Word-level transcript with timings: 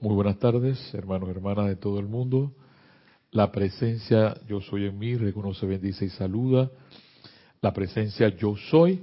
Muy 0.00 0.14
buenas 0.14 0.38
tardes, 0.38 0.94
hermanos 0.94 1.28
y 1.28 1.32
hermanas 1.32 1.66
de 1.66 1.74
todo 1.74 1.98
el 1.98 2.06
mundo. 2.06 2.52
La 3.32 3.50
presencia 3.50 4.36
yo 4.46 4.60
soy 4.60 4.86
en 4.86 4.96
mí, 4.96 5.16
reconoce, 5.16 5.66
bendice 5.66 6.04
y 6.04 6.10
saluda. 6.10 6.70
La 7.60 7.72
presencia 7.72 8.28
yo 8.28 8.54
soy, 8.70 9.02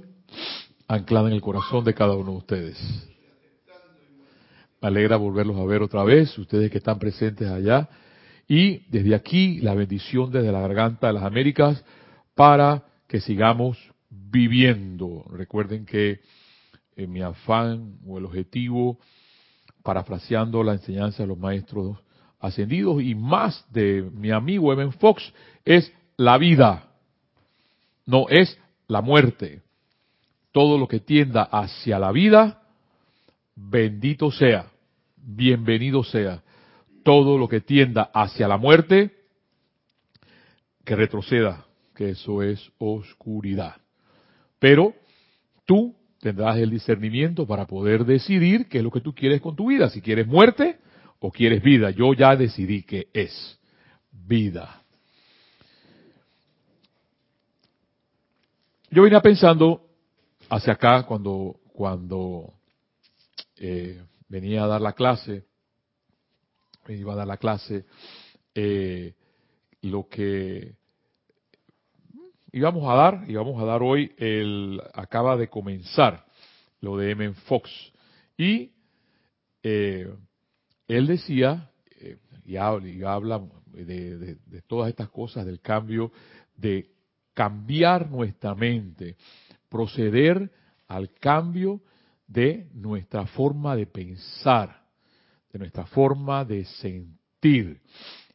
anclada 0.88 1.28
en 1.28 1.34
el 1.34 1.42
corazón 1.42 1.84
de 1.84 1.92
cada 1.92 2.16
uno 2.16 2.30
de 2.30 2.38
ustedes. 2.38 3.08
Me 4.80 4.88
alegra 4.88 5.18
volverlos 5.18 5.58
a 5.58 5.66
ver 5.66 5.82
otra 5.82 6.02
vez, 6.02 6.38
ustedes 6.38 6.70
que 6.70 6.78
están 6.78 6.98
presentes 6.98 7.46
allá. 7.46 7.90
Y 8.48 8.78
desde 8.90 9.14
aquí, 9.14 9.60
la 9.60 9.74
bendición 9.74 10.30
desde 10.30 10.50
la 10.50 10.60
garganta 10.60 11.08
de 11.08 11.12
las 11.12 11.24
Américas 11.24 11.84
para 12.34 12.86
que 13.06 13.20
sigamos 13.20 13.76
viviendo. 14.08 15.26
Recuerden 15.28 15.84
que 15.84 16.20
en 16.96 17.12
mi 17.12 17.20
afán 17.20 17.98
o 18.06 18.16
el 18.16 18.24
objetivo, 18.24 18.98
parafraseando 19.86 20.64
la 20.64 20.72
enseñanza 20.72 21.22
de 21.22 21.28
los 21.28 21.38
maestros 21.38 21.96
ascendidos 22.40 23.00
y 23.00 23.14
más 23.14 23.64
de 23.72 24.02
mi 24.02 24.32
amigo 24.32 24.72
Evan 24.72 24.92
Fox, 24.92 25.32
es 25.64 25.92
la 26.16 26.36
vida, 26.38 26.90
no 28.04 28.26
es 28.28 28.58
la 28.88 29.00
muerte. 29.00 29.62
Todo 30.50 30.76
lo 30.76 30.88
que 30.88 30.98
tienda 30.98 31.44
hacia 31.44 32.00
la 32.00 32.10
vida, 32.10 32.62
bendito 33.54 34.32
sea, 34.32 34.66
bienvenido 35.16 36.02
sea. 36.02 36.42
Todo 37.04 37.38
lo 37.38 37.46
que 37.46 37.60
tienda 37.60 38.10
hacia 38.12 38.48
la 38.48 38.56
muerte, 38.56 39.14
que 40.84 40.96
retroceda, 40.96 41.64
que 41.94 42.10
eso 42.10 42.42
es 42.42 42.72
oscuridad. 42.78 43.76
Pero 44.58 44.94
tú 45.64 45.94
tendrás 46.20 46.56
el 46.58 46.70
discernimiento 46.70 47.46
para 47.46 47.66
poder 47.66 48.04
decidir 48.04 48.68
qué 48.68 48.78
es 48.78 48.84
lo 48.84 48.90
que 48.90 49.00
tú 49.00 49.14
quieres 49.14 49.40
con 49.40 49.56
tu 49.56 49.68
vida, 49.68 49.90
si 49.90 50.00
quieres 50.00 50.26
muerte 50.26 50.78
o 51.20 51.30
quieres 51.30 51.62
vida. 51.62 51.90
Yo 51.90 52.12
ya 52.14 52.36
decidí 52.36 52.82
que 52.82 53.08
es 53.12 53.58
vida. 54.10 54.82
Yo 58.90 59.02
venía 59.02 59.20
pensando 59.20 59.82
hacia 60.48 60.74
acá 60.74 61.02
cuando, 61.02 61.56
cuando 61.72 62.54
eh, 63.56 64.02
venía 64.28 64.64
a 64.64 64.66
dar 64.66 64.80
la 64.80 64.92
clase, 64.92 65.44
iba 66.88 67.12
a 67.12 67.16
dar 67.16 67.26
la 67.26 67.36
clase, 67.36 67.84
eh, 68.54 69.14
lo 69.82 70.08
que 70.08 70.76
íbamos 72.52 72.88
a 72.88 72.94
dar, 72.94 73.24
íbamos 73.28 73.60
a 73.60 73.64
dar 73.64 73.82
hoy, 73.82 74.12
el, 74.18 74.80
acaba 74.94 75.36
de 75.36 75.48
comenzar 75.48 76.24
lo 76.80 76.96
de 76.96 77.10
M. 77.10 77.32
Fox. 77.46 77.70
Y 78.36 78.72
eh, 79.62 80.12
él 80.86 81.06
decía, 81.06 81.70
eh, 82.00 82.18
y, 82.44 82.56
habla, 82.56 83.42
de, 83.72 84.62
todas 84.66 84.88
estas 84.88 85.08
cosas, 85.10 85.44
del 85.44 85.60
cambio, 85.60 86.12
de 86.56 86.90
cambiar 87.34 88.10
nuestra 88.10 88.54
mente, 88.54 89.16
proceder 89.68 90.50
al 90.88 91.12
cambio 91.12 91.82
de 92.26 92.68
nuestra 92.72 93.26
forma 93.26 93.76
de 93.76 93.86
pensar, 93.86 94.84
de 95.52 95.58
nuestra 95.58 95.86
forma 95.86 96.44
de 96.44 96.64
sentir. 96.64 97.80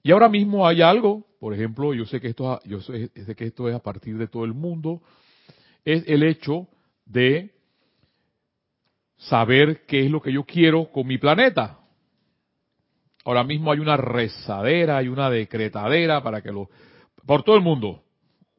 Y 0.04 0.12
ahora 0.12 0.30
mismo 0.30 0.68
hay 0.68 0.82
algo, 0.82 1.26
por 1.40 1.54
ejemplo, 1.54 1.94
yo 1.94 2.06
sé 2.06 2.20
que 2.20 2.30
esto, 2.30 2.60
yo 2.66 2.80
esto 3.16 3.70
es 3.70 3.76
a 3.76 3.80
partir 3.80 4.18
de 4.18 4.28
todo 4.28 4.46
el 4.46 4.54
mundo, 4.54 5.02
es 5.86 6.04
el 6.08 6.24
hecho 6.24 6.68
de 7.06 7.52
saber 9.18 9.86
qué 9.86 10.06
es 10.06 10.12
lo 10.12 10.22
que 10.22 10.34
yo 10.34 10.44
quiero 10.44 10.92
con 10.92 11.08
mi 11.08 11.18
planeta. 11.18 11.80
Ahora 13.24 13.44
mismo 13.44 13.72
hay 13.72 13.80
una 13.80 13.98
rezadera, 13.98 14.98
hay 14.98 15.08
una 15.08 15.30
decretadera 15.30 16.24
para 16.24 16.42
que 16.42 16.52
los, 16.52 16.68
por 17.26 17.44
todo 17.44 17.56
el 17.56 17.62
mundo, 17.62 18.04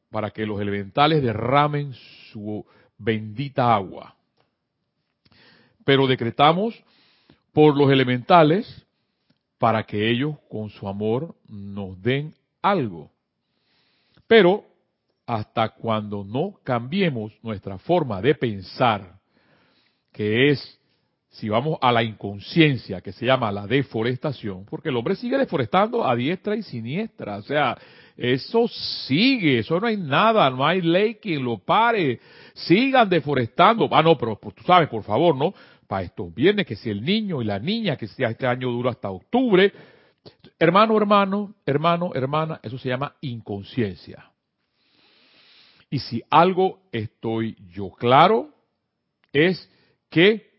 para 0.09 0.31
que 0.31 0.45
los 0.45 0.61
elementales 0.61 1.21
derramen 1.21 1.93
su 2.31 2.65
bendita 2.97 3.73
agua. 3.73 4.15
Pero 5.83 6.07
decretamos 6.07 6.81
por 7.51 7.75
los 7.75 7.91
elementales 7.91 8.85
para 9.63 9.83
que 9.83 10.11
ellos 10.11 10.35
con 10.49 10.69
su 10.71 10.89
amor 10.89 11.35
nos 11.47 12.01
den 12.01 12.35
algo. 12.61 13.09
Pero 14.27 14.65
hasta 15.25 15.69
cuando 15.69 16.25
no 16.25 16.55
cambiemos 16.65 17.31
nuestra 17.41 17.77
forma 17.77 18.21
de 18.21 18.35
pensar, 18.35 19.21
que 20.11 20.49
es, 20.49 20.79
si 21.29 21.47
vamos 21.47 21.77
a 21.81 21.93
la 21.93 22.03
inconsciencia, 22.03 22.99
que 22.99 23.13
se 23.13 23.25
llama 23.25 23.53
la 23.53 23.65
deforestación, 23.65 24.65
porque 24.65 24.89
el 24.89 24.97
hombre 24.97 25.15
sigue 25.15 25.37
deforestando 25.37 26.05
a 26.05 26.13
diestra 26.13 26.57
y 26.57 26.63
siniestra, 26.63 27.37
o 27.37 27.43
sea, 27.43 27.77
eso 28.17 28.67
sigue, 29.07 29.59
eso 29.59 29.79
no 29.79 29.87
hay 29.87 29.95
nada, 29.95 30.49
no 30.49 30.67
hay 30.67 30.81
ley 30.81 31.15
que 31.15 31.39
lo 31.39 31.57
pare, 31.57 32.19
sigan 32.53 33.07
deforestando, 33.07 33.87
ah 33.91 34.03
no, 34.03 34.17
pero 34.17 34.37
pues, 34.37 34.55
tú 34.55 34.63
sabes, 34.63 34.89
por 34.89 35.03
favor, 35.03 35.37
¿no? 35.37 35.53
Para 35.87 36.03
estos 36.03 36.33
viernes, 36.33 36.65
que 36.65 36.75
si 36.75 36.89
el 36.89 37.03
niño 37.03 37.41
y 37.41 37.45
la 37.45 37.59
niña, 37.59 37.95
que 37.95 38.05
este 38.05 38.47
año 38.47 38.71
dura 38.71 38.91
hasta 38.91 39.09
octubre. 39.09 39.71
Hermano, 40.57 40.97
hermano, 40.97 41.55
hermano, 41.65 42.11
hermana, 42.13 42.59
eso 42.63 42.77
se 42.77 42.89
llama 42.89 43.15
inconsciencia. 43.21 44.31
Y 45.89 45.99
si 45.99 46.23
algo 46.29 46.81
estoy 46.91 47.55
yo 47.71 47.91
claro, 47.91 48.49
es 49.31 49.69
que 50.09 50.51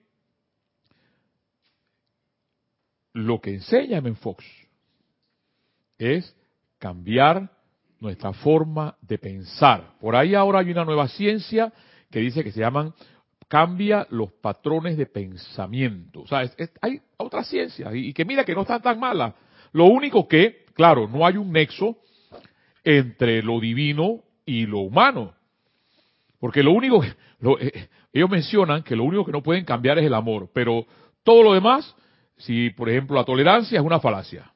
lo 3.12 3.40
que 3.40 3.54
enseña 3.54 3.98
en 3.98 4.16
Fox 4.16 4.44
es 5.98 6.36
cambiar 6.78 7.50
nuestra 8.00 8.32
forma 8.32 8.96
de 9.00 9.18
pensar. 9.18 9.94
Por 9.98 10.14
ahí 10.14 10.34
ahora 10.34 10.60
hay 10.60 10.70
una 10.70 10.84
nueva 10.84 11.08
ciencia 11.08 11.72
que 12.10 12.20
dice 12.20 12.44
que 12.44 12.52
se 12.52 12.60
llaman 12.60 12.92
cambia 13.54 14.04
los 14.10 14.32
patrones 14.32 14.96
de 14.96 15.06
pensamiento. 15.06 16.22
O 16.22 16.26
sea, 16.26 16.42
hay 16.80 17.00
otra 17.16 17.44
ciencia 17.44 17.94
y, 17.94 18.12
que 18.12 18.24
mira 18.24 18.44
que 18.44 18.52
no 18.52 18.62
están 18.62 18.82
tan 18.82 18.98
malas. 18.98 19.32
Lo 19.70 19.84
único 19.84 20.26
que, 20.26 20.64
claro, 20.74 21.06
no 21.06 21.24
hay 21.24 21.36
un 21.36 21.52
nexo 21.52 21.96
entre 22.82 23.44
lo 23.44 23.60
divino 23.60 24.22
y 24.44 24.66
lo 24.66 24.80
humano. 24.80 25.34
Porque 26.40 26.64
lo 26.64 26.72
único 26.72 27.00
que, 27.00 27.14
eh, 27.60 27.88
ellos 28.12 28.28
mencionan 28.28 28.82
que 28.82 28.96
lo 28.96 29.04
único 29.04 29.24
que 29.24 29.30
no 29.30 29.40
pueden 29.40 29.64
cambiar 29.64 30.00
es 30.00 30.06
el 30.06 30.14
amor, 30.14 30.50
pero 30.52 30.84
todo 31.22 31.44
lo 31.44 31.54
demás, 31.54 31.94
si 32.36 32.70
por 32.70 32.90
ejemplo 32.90 33.14
la 33.14 33.24
tolerancia 33.24 33.78
es 33.78 33.86
una 33.86 34.00
falacia, 34.00 34.52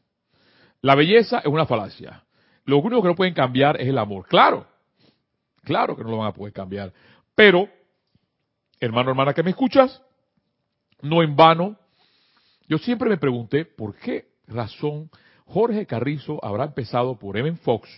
la 0.82 0.96
belleza 0.96 1.38
es 1.38 1.46
una 1.46 1.66
falacia, 1.66 2.24
lo 2.64 2.78
único 2.78 3.00
que 3.02 3.08
no 3.08 3.14
pueden 3.14 3.34
cambiar 3.34 3.80
es 3.80 3.86
el 3.86 3.98
amor. 3.98 4.26
Claro, 4.26 4.66
claro 5.62 5.96
que 5.96 6.02
no 6.02 6.10
lo 6.10 6.16
van 6.16 6.30
a 6.30 6.34
poder 6.34 6.52
cambiar, 6.52 6.92
pero 7.36 7.77
hermano, 8.80 9.10
hermana 9.10 9.34
que 9.34 9.42
me 9.42 9.50
escuchas, 9.50 10.02
no 11.02 11.22
en 11.22 11.36
vano, 11.36 11.76
yo 12.68 12.78
siempre 12.78 13.08
me 13.08 13.16
pregunté 13.16 13.64
por 13.64 13.94
qué 13.96 14.26
razón 14.46 15.10
Jorge 15.46 15.86
Carrizo 15.86 16.44
habrá 16.44 16.64
empezado 16.64 17.18
por 17.18 17.36
Evan 17.36 17.56
Fox 17.58 17.88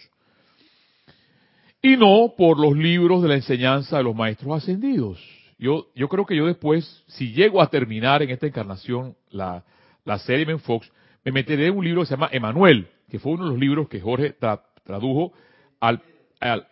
y 1.82 1.96
no 1.96 2.34
por 2.36 2.58
los 2.58 2.76
libros 2.76 3.22
de 3.22 3.28
la 3.28 3.34
enseñanza 3.36 3.96
de 3.98 4.04
los 4.04 4.14
maestros 4.14 4.62
ascendidos. 4.62 5.18
Yo, 5.58 5.88
yo 5.94 6.08
creo 6.08 6.24
que 6.24 6.36
yo 6.36 6.46
después, 6.46 7.04
si 7.08 7.32
llego 7.32 7.60
a 7.60 7.68
terminar 7.68 8.22
en 8.22 8.30
esta 8.30 8.46
encarnación 8.46 9.16
la, 9.30 9.64
la 10.04 10.18
serie 10.18 10.42
Evan 10.42 10.60
Fox, 10.60 10.90
me 11.24 11.32
meteré 11.32 11.66
en 11.66 11.76
un 11.76 11.84
libro 11.84 12.02
que 12.02 12.06
se 12.06 12.14
llama 12.14 12.30
Emanuel, 12.32 12.88
que 13.08 13.18
fue 13.18 13.32
uno 13.32 13.44
de 13.44 13.50
los 13.50 13.58
libros 13.58 13.88
que 13.88 14.00
Jorge 14.00 14.34
tradujo 14.84 15.32
al, 15.80 16.02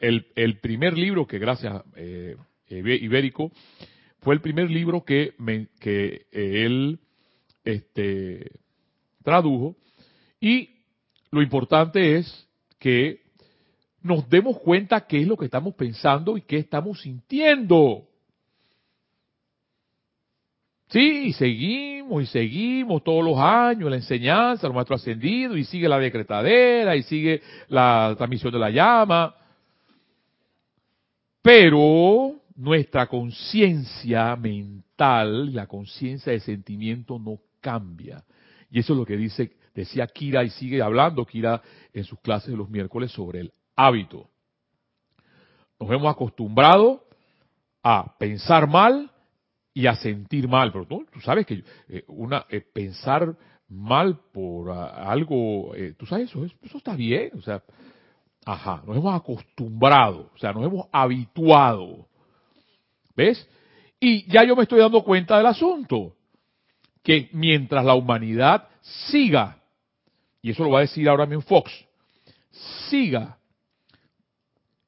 el, 0.00 0.58
primer 0.60 0.96
libro 0.96 1.26
que 1.26 1.38
gracias 1.38 1.82
eh, 1.96 2.36
Ibérico 2.68 3.50
fue 4.20 4.34
el 4.34 4.40
primer 4.40 4.70
libro 4.70 5.04
que, 5.04 5.34
que 5.80 6.26
eh, 6.32 6.64
él 6.64 6.98
este, 7.64 8.50
tradujo. 9.22 9.76
Y 10.40 10.70
lo 11.30 11.42
importante 11.42 12.16
es 12.16 12.48
que 12.78 13.22
nos 14.02 14.28
demos 14.28 14.58
cuenta 14.58 15.06
qué 15.06 15.20
es 15.20 15.26
lo 15.26 15.36
que 15.36 15.46
estamos 15.46 15.74
pensando 15.74 16.36
y 16.36 16.42
qué 16.42 16.58
estamos 16.58 17.00
sintiendo. 17.00 18.04
Sí, 20.88 21.26
y 21.26 21.32
seguimos 21.34 22.22
y 22.22 22.26
seguimos 22.26 23.04
todos 23.04 23.22
los 23.22 23.38
años 23.38 23.90
la 23.90 23.96
enseñanza, 23.96 24.66
los 24.66 24.74
maestros 24.74 25.02
ascendidos, 25.02 25.58
y 25.58 25.64
sigue 25.64 25.86
la 25.88 25.98
decretadera, 25.98 26.96
y 26.96 27.02
sigue 27.02 27.42
la 27.68 28.14
transmisión 28.16 28.52
de 28.52 28.58
la 28.58 28.70
llama. 28.70 29.34
Pero 31.42 32.37
nuestra 32.58 33.06
conciencia 33.06 34.34
mental, 34.34 35.54
la 35.54 35.68
conciencia 35.68 36.32
de 36.32 36.40
sentimiento 36.40 37.18
no 37.18 37.38
cambia. 37.60 38.24
Y 38.68 38.80
eso 38.80 38.94
es 38.94 38.98
lo 38.98 39.06
que 39.06 39.16
dice, 39.16 39.52
decía 39.74 40.08
Kira 40.08 40.42
y 40.42 40.50
sigue 40.50 40.82
hablando 40.82 41.24
Kira 41.24 41.62
en 41.92 42.02
sus 42.02 42.18
clases 42.20 42.50
de 42.50 42.56
los 42.56 42.68
miércoles 42.68 43.12
sobre 43.12 43.40
el 43.40 43.52
hábito. 43.76 44.28
Nos 45.78 45.88
hemos 45.92 46.12
acostumbrado 46.12 47.04
a 47.84 48.18
pensar 48.18 48.68
mal 48.68 49.08
y 49.72 49.86
a 49.86 49.94
sentir 49.94 50.48
mal, 50.48 50.72
pero 50.72 50.84
tú, 50.84 51.06
sabes 51.22 51.46
que 51.46 51.62
eh, 51.88 52.02
una 52.08 52.44
eh, 52.48 52.60
pensar 52.60 53.36
mal 53.68 54.18
por 54.32 54.72
algo, 54.72 55.76
eh, 55.76 55.94
tú 55.96 56.06
sabes, 56.06 56.28
eso, 56.28 56.44
eso 56.44 56.78
está 56.78 56.96
bien, 56.96 57.30
o 57.38 57.42
sea, 57.42 57.62
ajá, 58.44 58.82
nos 58.84 58.96
hemos 58.96 59.14
acostumbrado, 59.14 60.32
o 60.34 60.38
sea, 60.38 60.52
nos 60.52 60.64
hemos 60.64 60.86
habituado, 60.90 62.07
¿ves? 63.18 63.48
Y 63.98 64.30
ya 64.30 64.44
yo 64.44 64.54
me 64.54 64.62
estoy 64.62 64.78
dando 64.78 65.02
cuenta 65.02 65.36
del 65.36 65.46
asunto, 65.46 66.14
que 67.02 67.28
mientras 67.32 67.84
la 67.84 67.94
humanidad 67.94 68.68
siga, 69.10 69.60
y 70.40 70.52
eso 70.52 70.62
lo 70.62 70.70
va 70.70 70.78
a 70.78 70.82
decir 70.82 71.08
ahora 71.08 71.26
mismo 71.26 71.42
Fox, 71.42 71.72
siga 72.88 73.36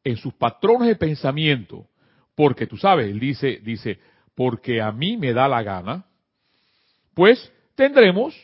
en 0.05 0.17
sus 0.17 0.33
patrones 0.35 0.89
de 0.89 0.95
pensamiento, 0.95 1.89
porque 2.37 2.69
tú 2.69 2.77
sabes, 2.77 3.11
él 3.11 3.19
dice, 3.19 3.61
dice, 3.65 3.99
porque 4.37 4.81
a 4.81 4.93
mí 4.93 5.17
me 5.17 5.33
da 5.33 5.49
la 5.49 5.65
gana, 5.65 6.07
pues 7.15 7.53
tendremos 7.75 8.35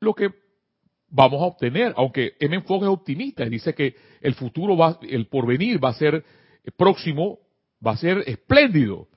lo 0.00 0.12
que 0.14 0.28
vamos 1.08 1.40
a 1.40 1.46
obtener, 1.46 1.94
aunque 1.96 2.34
M. 2.40 2.56
Enfoque 2.56 2.84
es 2.84 2.90
optimista, 2.90 3.44
dice 3.46 3.74
que 3.74 3.96
el 4.20 4.34
futuro 4.34 4.76
va, 4.76 4.98
el 5.00 5.28
porvenir 5.28 5.82
va 5.82 5.88
a 5.88 5.94
ser 5.94 6.22
próximo, 6.76 7.38
va 7.84 7.92
a 7.92 7.96
ser 7.96 8.22
espléndido. 8.26 9.08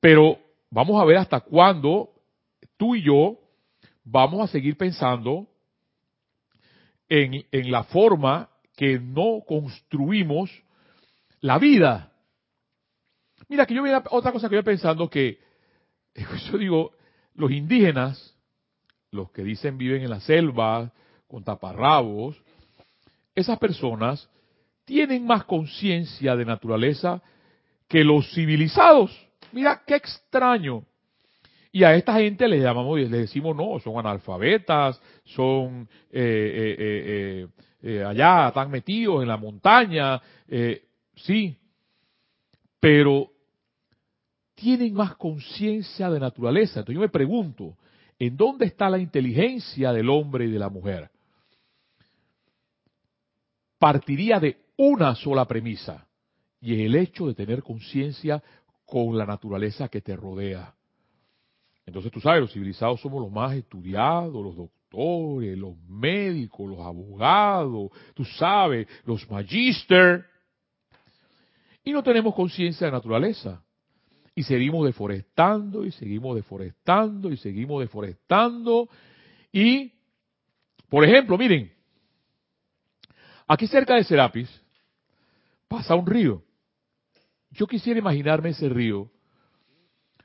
Pero 0.00 0.38
vamos 0.70 1.00
a 1.00 1.04
ver 1.04 1.16
hasta 1.16 1.40
cuándo 1.40 2.10
tú 2.76 2.94
y 2.94 3.02
yo 3.02 3.38
vamos 4.04 4.40
a 4.40 4.52
seguir 4.52 4.76
pensando 4.76 5.48
en, 7.08 7.46
en 7.50 7.70
la 7.70 7.84
forma 7.84 8.50
que 8.76 8.98
no 8.98 9.42
construimos 9.46 10.50
la 11.40 11.58
vida. 11.58 12.12
Mira, 13.48 13.66
que 13.66 13.74
yo 13.74 13.82
otra 14.10 14.32
cosa 14.32 14.48
que 14.48 14.56
yo 14.56 14.64
pensando 14.64 15.08
que, 15.08 15.38
yo 16.50 16.58
digo, 16.58 16.92
los 17.34 17.50
indígenas, 17.50 18.36
los 19.10 19.30
que 19.30 19.42
dicen 19.42 19.78
viven 19.78 20.02
en 20.02 20.10
la 20.10 20.20
selva, 20.20 20.92
con 21.28 21.44
taparrabos, 21.44 22.40
esas 23.34 23.58
personas 23.58 24.28
tienen 24.84 25.26
más 25.26 25.44
conciencia 25.44 26.36
de 26.36 26.44
naturaleza 26.44 27.22
que 27.88 28.04
los 28.04 28.32
civilizados. 28.32 29.25
Mira, 29.56 29.82
qué 29.86 29.94
extraño. 29.94 30.84
Y 31.72 31.82
a 31.82 31.94
esta 31.94 32.12
gente 32.16 32.46
le 32.46 32.60
llamamos, 32.60 33.00
le 33.00 33.08
decimos 33.08 33.56
no, 33.56 33.80
son 33.80 33.98
analfabetas, 33.98 35.00
son 35.24 35.88
eh, 36.12 36.76
eh, 36.78 37.48
eh, 37.80 38.04
allá, 38.04 38.48
están 38.48 38.70
metidos 38.70 39.22
en 39.22 39.28
la 39.28 39.38
montaña, 39.38 40.20
sí, 41.14 41.56
pero 42.78 43.30
tienen 44.54 44.92
más 44.92 45.16
conciencia 45.16 46.10
de 46.10 46.20
naturaleza. 46.20 46.80
Entonces 46.80 46.96
yo 46.96 47.00
me 47.00 47.08
pregunto, 47.08 47.78
¿en 48.18 48.36
dónde 48.36 48.66
está 48.66 48.90
la 48.90 48.98
inteligencia 48.98 49.90
del 49.90 50.10
hombre 50.10 50.44
y 50.44 50.50
de 50.50 50.58
la 50.58 50.68
mujer? 50.68 51.08
Partiría 53.78 54.38
de 54.38 54.58
una 54.76 55.14
sola 55.14 55.46
premisa, 55.46 56.06
y 56.60 56.74
es 56.74 56.80
el 56.80 56.94
hecho 56.96 57.26
de 57.26 57.34
tener 57.34 57.62
conciencia 57.62 58.42
con 58.86 59.18
la 59.18 59.26
naturaleza 59.26 59.88
que 59.88 60.00
te 60.00 60.16
rodea. 60.16 60.72
Entonces 61.84 62.10
tú 62.10 62.20
sabes, 62.20 62.40
los 62.40 62.52
civilizados 62.52 63.00
somos 63.00 63.20
los 63.20 63.30
más 63.30 63.54
estudiados, 63.54 64.32
los 64.32 64.56
doctores, 64.56 65.58
los 65.58 65.76
médicos, 65.88 66.68
los 66.68 66.80
abogados, 66.80 67.90
tú 68.14 68.24
sabes, 68.24 68.86
los 69.04 69.28
magíster 69.30 70.24
y 71.86 71.92
no 71.92 72.02
tenemos 72.02 72.34
conciencia 72.34 72.86
de 72.86 72.92
naturaleza. 72.92 73.62
Y 74.34 74.42
seguimos 74.42 74.84
deforestando 74.84 75.84
y 75.84 75.92
seguimos 75.92 76.34
deforestando 76.34 77.30
y 77.30 77.36
seguimos 77.36 77.80
deforestando. 77.80 78.88
Y, 79.52 79.92
por 80.90 81.04
ejemplo, 81.04 81.38
miren, 81.38 81.72
aquí 83.46 83.66
cerca 83.68 83.94
de 83.94 84.04
Serapis 84.04 84.50
pasa 85.68 85.94
un 85.94 86.06
río. 86.06 86.42
Yo 87.56 87.66
quisiera 87.66 87.98
imaginarme 87.98 88.50
ese 88.50 88.68
río 88.68 89.10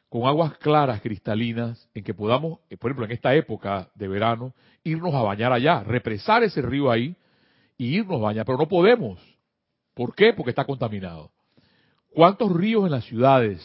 con 0.10 0.28
aguas 0.28 0.58
claras, 0.58 1.00
cristalinas, 1.00 1.90
en 1.94 2.04
que 2.04 2.14
podamos, 2.14 2.60
eh, 2.70 2.76
por 2.76 2.92
ejemplo, 2.92 3.06
en 3.06 3.12
esta 3.14 3.34
época 3.34 3.90
de 3.96 4.10
verano, 4.10 4.54
irnos 4.84 5.14
a 5.14 5.22
bañar 5.22 5.54
allá, 5.54 5.82
represar 5.84 6.44
ese 6.44 6.62
río 6.62 6.92
ahí 6.92 7.16
y 7.78 7.96
irnos 7.96 8.20
a 8.20 8.24
bañar, 8.24 8.46
pero 8.46 8.58
no 8.58 8.68
podemos. 8.68 9.18
¿Por 9.94 10.14
qué? 10.14 10.34
Porque 10.34 10.50
está 10.50 10.66
contaminado. 10.66 11.32
¿Cuántos 12.10 12.52
ríos 12.52 12.84
en 12.84 12.92
las 12.92 13.06
ciudades? 13.06 13.62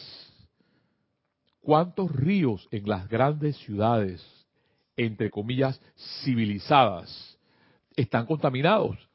¿Cuántos 1.59 2.09
ríos 2.15 2.65
en 2.71 2.87
las 2.87 3.09
grandes 3.09 3.57
ciudades, 3.57 4.25
entre 4.95 5.29
comillas, 5.29 5.81
civilizadas, 6.23 7.37
están 7.97 8.25
contaminados? 8.25 9.06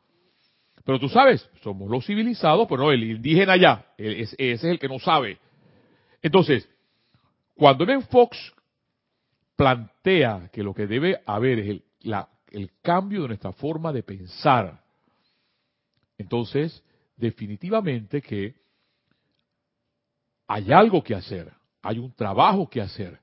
Pero 0.85 0.99
tú 0.99 1.09
sabes, 1.09 1.49
somos 1.63 1.91
los 1.91 2.05
civilizados, 2.05 2.67
pero 2.69 2.83
no, 2.83 2.93
el 2.93 3.05
indígena 3.05 3.57
ya, 3.57 3.87
ese 3.97 4.37
es 4.39 4.65
el 4.65 4.79
que 4.79 4.89
no 4.89 4.99
sabe. 4.99 5.39
Entonces, 6.21 6.69
cuando 7.55 7.87
Ben 7.87 8.03
Fox 8.03 8.53
plantea 9.57 10.51
que 10.53 10.63
lo 10.63 10.75
que 10.75 10.87
debe 10.87 11.21
haber 11.25 11.59
es 11.61 11.69
el, 11.69 11.85
el 12.51 12.71
cambio 12.83 13.23
de 13.23 13.29
nuestra 13.29 13.53
forma 13.53 13.93
de 13.93 14.03
pensar, 14.03 14.83
entonces, 16.19 16.83
definitivamente 17.17 18.21
que 18.21 18.55
hay 20.47 20.73
algo 20.73 21.03
que 21.03 21.15
hacer, 21.15 21.53
hay 21.83 21.99
un 21.99 22.13
trabajo 22.13 22.69
que 22.69 22.81
hacer. 22.81 23.22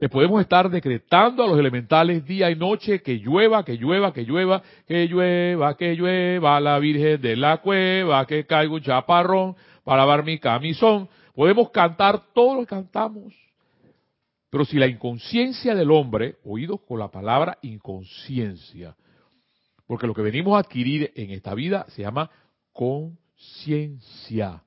Le 0.00 0.08
podemos 0.08 0.40
estar 0.40 0.70
decretando 0.70 1.42
a 1.42 1.48
los 1.48 1.58
elementales 1.58 2.24
día 2.24 2.48
y 2.50 2.54
noche 2.54 3.02
que 3.02 3.18
llueva, 3.18 3.64
que 3.64 3.76
llueva, 3.76 4.12
que 4.12 4.22
llueva, 4.22 4.62
que 4.86 5.08
llueva, 5.08 5.76
que 5.76 5.96
llueva, 5.96 6.60
la 6.60 6.78
Virgen 6.78 7.20
de 7.20 7.34
la 7.34 7.56
cueva, 7.56 8.24
que 8.24 8.46
caiga 8.46 8.72
un 8.72 8.80
chaparrón 8.80 9.56
para 9.82 10.02
lavar 10.02 10.24
mi 10.24 10.38
camisón. 10.38 11.08
Podemos 11.34 11.70
cantar 11.70 12.32
todo 12.32 12.54
lo 12.54 12.60
que 12.60 12.66
cantamos. 12.68 13.34
Pero 14.50 14.64
si 14.64 14.78
la 14.78 14.86
inconsciencia 14.86 15.74
del 15.74 15.90
hombre, 15.90 16.36
oídos 16.44 16.80
con 16.86 17.00
la 17.00 17.10
palabra 17.10 17.58
inconsciencia, 17.62 18.94
porque 19.86 20.06
lo 20.06 20.14
que 20.14 20.22
venimos 20.22 20.54
a 20.56 20.60
adquirir 20.60 21.12
en 21.16 21.30
esta 21.30 21.54
vida 21.54 21.86
se 21.88 22.02
llama 22.02 22.30
conciencia. 22.72 24.62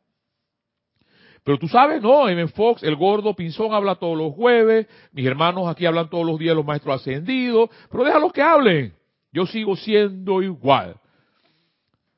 Pero 1.43 1.57
tú 1.57 1.67
sabes, 1.67 2.01
no, 2.01 2.29
M. 2.29 2.47
Fox, 2.49 2.83
el 2.83 2.95
gordo 2.95 3.35
Pinzón 3.35 3.73
habla 3.73 3.95
todos 3.95 4.17
los 4.17 4.33
jueves, 4.33 4.87
mis 5.11 5.25
hermanos 5.25 5.67
aquí 5.67 5.85
hablan 5.85 6.09
todos 6.09 6.25
los 6.25 6.37
días, 6.37 6.55
los 6.55 6.65
maestros 6.65 7.01
ascendidos, 7.01 7.69
pero 7.89 8.03
déjalos 8.03 8.31
que 8.31 8.41
hablen. 8.41 8.93
Yo 9.31 9.45
sigo 9.47 9.75
siendo 9.75 10.41
igual. 10.41 10.97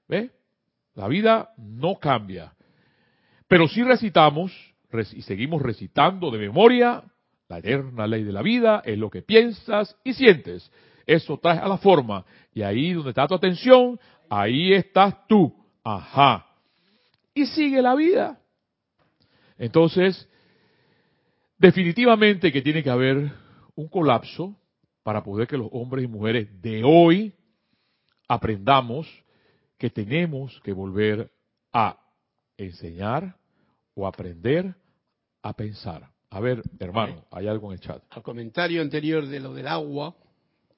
¿Ves? 0.07 0.31
La 0.95 1.07
vida 1.07 1.49
no 1.57 1.95
cambia. 1.95 2.53
Pero 3.47 3.67
si 3.67 3.83
recitamos 3.83 4.51
y 5.13 5.21
seguimos 5.21 5.61
recitando 5.61 6.29
de 6.29 6.37
memoria 6.37 7.03
la 7.47 7.59
eterna 7.59 8.07
ley 8.07 8.23
de 8.23 8.31
la 8.31 8.41
vida, 8.41 8.81
es 8.85 8.97
lo 8.97 9.09
que 9.09 9.21
piensas 9.21 9.95
y 10.03 10.13
sientes. 10.13 10.71
Eso 11.05 11.37
trae 11.37 11.59
a 11.59 11.67
la 11.67 11.77
forma. 11.77 12.25
Y 12.53 12.61
ahí 12.61 12.93
donde 12.93 13.09
está 13.09 13.27
tu 13.27 13.35
atención, 13.35 13.99
ahí 14.29 14.73
estás 14.73 15.27
tú. 15.27 15.53
Ajá. 15.83 16.45
Y 17.33 17.45
sigue 17.45 17.81
la 17.81 17.95
vida. 17.95 18.39
Entonces, 19.57 20.27
definitivamente 21.57 22.51
que 22.51 22.61
tiene 22.61 22.83
que 22.83 22.89
haber 22.89 23.31
un 23.75 23.87
colapso 23.87 24.55
para 25.03 25.23
poder 25.23 25.47
que 25.47 25.57
los 25.57 25.69
hombres 25.71 26.05
y 26.05 26.07
mujeres 26.07 26.61
de 26.61 26.83
hoy 26.83 27.33
aprendamos 28.27 29.07
que 29.77 29.89
tenemos 29.89 30.59
que 30.63 30.71
volver 30.71 31.31
a 31.71 31.99
enseñar 32.57 33.35
o 33.95 34.07
aprender 34.07 34.73
a 35.41 35.53
pensar. 35.53 36.09
A 36.29 36.39
ver, 36.39 36.63
hermano, 36.79 37.25
hay 37.31 37.47
algo 37.47 37.67
en 37.67 37.73
el 37.73 37.79
chat. 37.79 38.01
Al 38.09 38.23
comentario 38.23 38.81
anterior 38.81 39.27
de 39.27 39.39
lo 39.39 39.53
del 39.53 39.67
agua, 39.67 40.15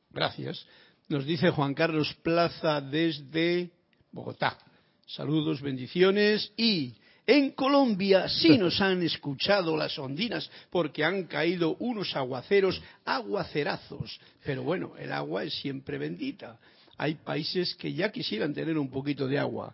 gracias, 0.09 0.65
nos 1.07 1.25
dice 1.25 1.51
Juan 1.51 1.73
Carlos 1.73 2.13
Plaza 2.23 2.81
desde 2.81 3.71
Bogotá. 4.11 4.57
Saludos, 5.05 5.61
bendiciones 5.61 6.51
y 6.57 6.95
en 7.27 7.51
Colombia 7.51 8.29
sí 8.29 8.57
nos 8.57 8.79
han 8.81 9.01
escuchado 9.01 9.75
las 9.75 9.97
ondinas 9.97 10.49
porque 10.69 11.03
han 11.03 11.23
caído 11.23 11.75
unos 11.79 12.15
aguaceros, 12.15 12.81
aguacerazos. 13.03 14.19
Pero 14.43 14.63
bueno, 14.63 14.93
el 14.97 15.11
agua 15.11 15.43
es 15.43 15.53
siempre 15.55 15.97
bendita. 15.97 16.59
Hay 16.97 17.15
países 17.15 17.75
que 17.75 17.93
ya 17.93 18.11
quisieran 18.11 18.53
tener 18.53 18.77
un 18.77 18.89
poquito 18.89 19.27
de 19.27 19.39
agua. 19.39 19.73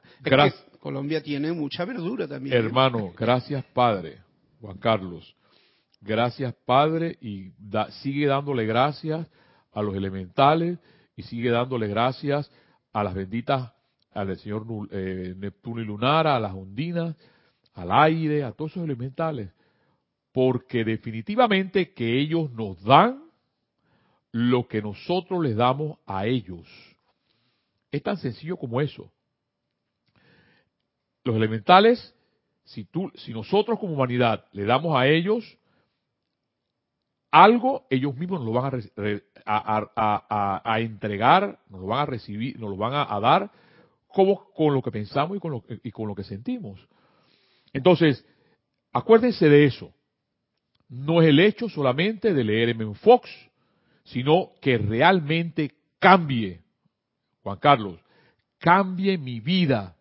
Colombia 0.80 1.22
tiene 1.22 1.52
mucha 1.52 1.86
verdura 1.86 2.28
también. 2.28 2.56
¿eh? 2.56 2.60
Hermano, 2.60 3.14
gracias 3.18 3.64
Padre, 3.74 4.20
Juan 4.60 4.78
Carlos. 4.78 5.36
Gracias 6.00 6.56
Padre 6.66 7.18
y 7.22 7.52
sigue 8.02 8.28
dándole 8.28 8.66
gracias 8.66 9.28
a 9.74 9.82
los 9.82 9.96
elementales 9.96 10.80
y 11.16 11.24
sigue 11.24 11.50
dándole 11.50 11.88
gracias 11.88 12.50
a 12.94 13.04
las 13.04 13.14
benditas, 13.14 13.72
al 14.14 14.36
señor 14.38 14.66
eh, 14.92 15.34
Neptuno 15.38 15.82
y 15.82 15.86
Lunara, 15.86 16.36
a 16.36 16.40
las 16.40 16.54
ondinas, 16.54 17.16
al 17.74 17.92
aire, 17.92 18.44
a 18.44 18.52
todos 18.52 18.72
esos 18.72 18.84
elementales, 18.84 19.52
porque 20.32 20.84
definitivamente 20.84 21.94
que 21.94 22.20
ellos 22.20 22.52
nos 22.52 22.82
dan 22.84 23.24
lo 24.32 24.68
que 24.68 24.82
nosotros 24.82 25.44
les 25.44 25.56
damos 25.56 25.98
a 26.06 26.26
ellos. 26.26 26.68
Es 27.92 28.02
tan 28.02 28.18
sencillo 28.18 28.58
como 28.58 28.80
eso. 28.80 29.12
Los 31.24 31.36
elementales, 31.36 32.16
si, 32.64 32.86
tú, 32.86 33.12
si 33.16 33.34
nosotros 33.34 33.78
como 33.80 33.94
humanidad 33.94 34.46
le 34.54 34.66
damos 34.66 34.98
a 34.98 35.08
ellos 35.08 35.58
algo, 37.32 37.86
ellos 37.90 38.16
mismos 38.16 38.42
nos 38.42 38.48
lo 38.48 38.62
van 38.62 38.82
a, 39.46 40.62
a, 40.64 40.80
entregar, 40.82 41.60
nos 41.70 41.82
lo 41.82 41.88
van 41.88 42.00
a 42.00 42.06
recibir, 42.06 42.60
nos 42.60 42.72
lo 42.72 42.76
van 42.76 42.94
a, 42.94 43.20
dar 43.20 43.52
como 44.08 44.52
con 44.54 44.74
lo 44.74 44.82
que 44.82 44.92
pensamos 44.92 45.38
y 45.38 45.40
con 45.40 45.52
lo, 45.52 45.64
y 45.84 45.92
con 45.92 46.08
lo 46.08 46.16
que 46.16 46.24
sentimos. 46.24 46.86
Entonces, 47.74 48.26
acuérdense 48.92 49.48
de 49.48 49.66
eso. 49.66 49.94
No 50.90 51.22
es 51.22 51.30
el 51.30 51.40
hecho 51.40 51.70
solamente 51.70 52.34
de 52.34 52.44
leer 52.44 52.70
en 52.70 52.96
Fox, 52.96 53.30
sino 54.04 54.52
que 54.62 54.78
realmente 54.78 55.72
cambie, 56.00 56.60
Juan 57.44 57.58
Carlos, 57.60 58.00
cambie 58.58 59.18
mi 59.18 59.40
vida, 59.40 59.96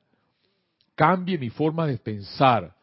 cambie 0.94 1.38
mi 1.38 1.50
forma 1.50 1.86
de 1.86 1.98
pensar. 1.98 2.74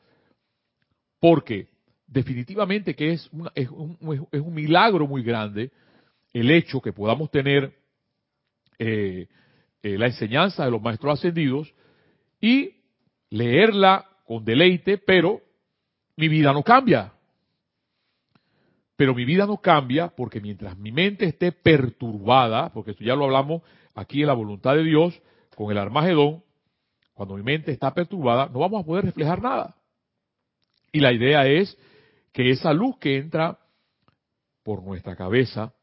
Porque 1.20 1.67
definitivamente 2.08 2.96
que 2.96 3.13
es, 3.13 3.29
es, 3.56 3.70
un, 3.70 4.27
es, 4.32 4.41
un, 4.41 4.53
milagro 4.53 5.06
muy 5.08 5.24
grande 5.24 5.72
el 6.32 6.50
hecho 6.51 6.79
que 6.79 6.94
podamos 6.94 7.29
tener 7.29 7.74
eh, 8.79 9.27
eh, 9.84 9.98
la 9.98 10.06
enseñanza 10.06 10.63
de 10.63 10.72
los 10.72 10.82
maestros 10.82 11.20
ascendidos 11.20 11.74
y 12.39 12.75
leerla 13.29 14.06
con 14.27 14.43
deleite, 14.43 14.98
pero 14.98 15.41
mi 16.17 16.27
vida 16.27 16.51
no 16.51 16.62
cambia. 16.62 17.13
Pero 18.98 19.15
mi 19.15 19.24
vida 19.24 19.46
no 19.46 19.57
cambia 19.57 20.10
porque 20.10 20.41
mientras 20.41 20.77
mi 20.77 20.91
mente 20.91 21.25
esté 21.25 21.53
perturbada, 21.53 22.74
porque 22.74 22.91
esto 22.91 23.05
ya 23.05 23.15
lo 23.15 23.24
hablamos 23.24 23.62
aquí 23.96 24.22
en 24.22 24.27
la 24.27 24.34
voluntad 24.34 24.75
de 24.75 24.84
Dios, 24.84 25.19
con 25.55 25.72
el 25.72 25.77
Armagedón, 25.77 26.43
cuando 27.13 27.36
mi 27.36 27.43
mente 27.43 27.72
está 27.72 27.93
perturbada, 27.93 28.48
no 28.48 28.60
vamos 28.60 28.84
a 28.84 28.86
poder 28.86 29.05
reflejar 29.05 29.41
nada. 29.41 29.75
Y 30.91 31.00
la 31.00 31.13
idea 31.13 31.48
es 31.48 31.77
que 32.34 32.50
esa 32.50 32.74
luz 32.74 32.98
que 32.98 33.17
entra 33.17 33.57
por 34.62 34.84
nuestra 34.84 35.15
cabeza, 35.15 35.74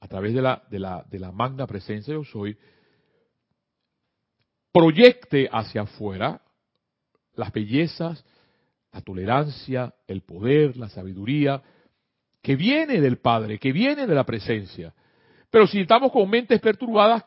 a 0.00 0.08
través 0.08 0.34
de 0.34 0.42
la, 0.42 0.64
de 0.68 0.80
la, 0.80 1.04
de 1.08 1.18
la 1.20 1.30
magna 1.30 1.66
presencia 1.66 2.12
yo 2.14 2.24
soy, 2.24 2.58
proyecte 4.72 5.48
hacia 5.52 5.82
afuera 5.82 6.42
las 7.38 7.52
bellezas, 7.52 8.24
la 8.92 9.00
tolerancia, 9.00 9.94
el 10.06 10.22
poder, 10.22 10.76
la 10.76 10.88
sabiduría, 10.88 11.62
que 12.42 12.56
viene 12.56 13.00
del 13.00 13.18
Padre, 13.18 13.58
que 13.58 13.72
viene 13.72 14.06
de 14.06 14.14
la 14.14 14.24
presencia. 14.24 14.92
Pero 15.50 15.66
si 15.66 15.80
estamos 15.80 16.10
con 16.10 16.28
mentes 16.28 16.60
perturbadas, 16.60 17.24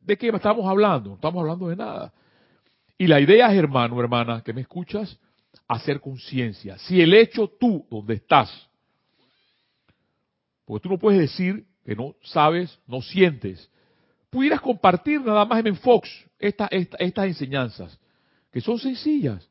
¿de 0.00 0.16
qué 0.16 0.28
estamos 0.28 0.66
hablando? 0.66 1.10
No 1.10 1.14
estamos 1.16 1.40
hablando 1.40 1.68
de 1.68 1.76
nada. 1.76 2.12
Y 2.96 3.06
la 3.06 3.20
idea 3.20 3.50
es, 3.52 3.58
hermano, 3.58 3.98
hermana, 4.00 4.42
que 4.42 4.52
me 4.52 4.60
escuchas, 4.60 5.18
hacer 5.66 6.00
conciencia. 6.00 6.78
Si 6.78 7.00
el 7.00 7.12
hecho 7.12 7.48
tú, 7.58 7.86
donde 7.90 8.14
estás, 8.14 8.68
porque 10.64 10.82
tú 10.84 10.90
no 10.90 10.98
puedes 10.98 11.20
decir 11.20 11.66
que 11.84 11.96
no 11.96 12.14
sabes, 12.22 12.78
no 12.86 13.02
sientes, 13.02 13.68
pudieras 14.30 14.60
compartir 14.60 15.20
nada 15.22 15.44
más 15.44 15.64
en 15.64 15.74
Fox 15.74 16.08
estas 16.38 16.68
enseñanzas, 16.70 17.98
que 18.50 18.60
son 18.60 18.78
sencillas. 18.78 19.48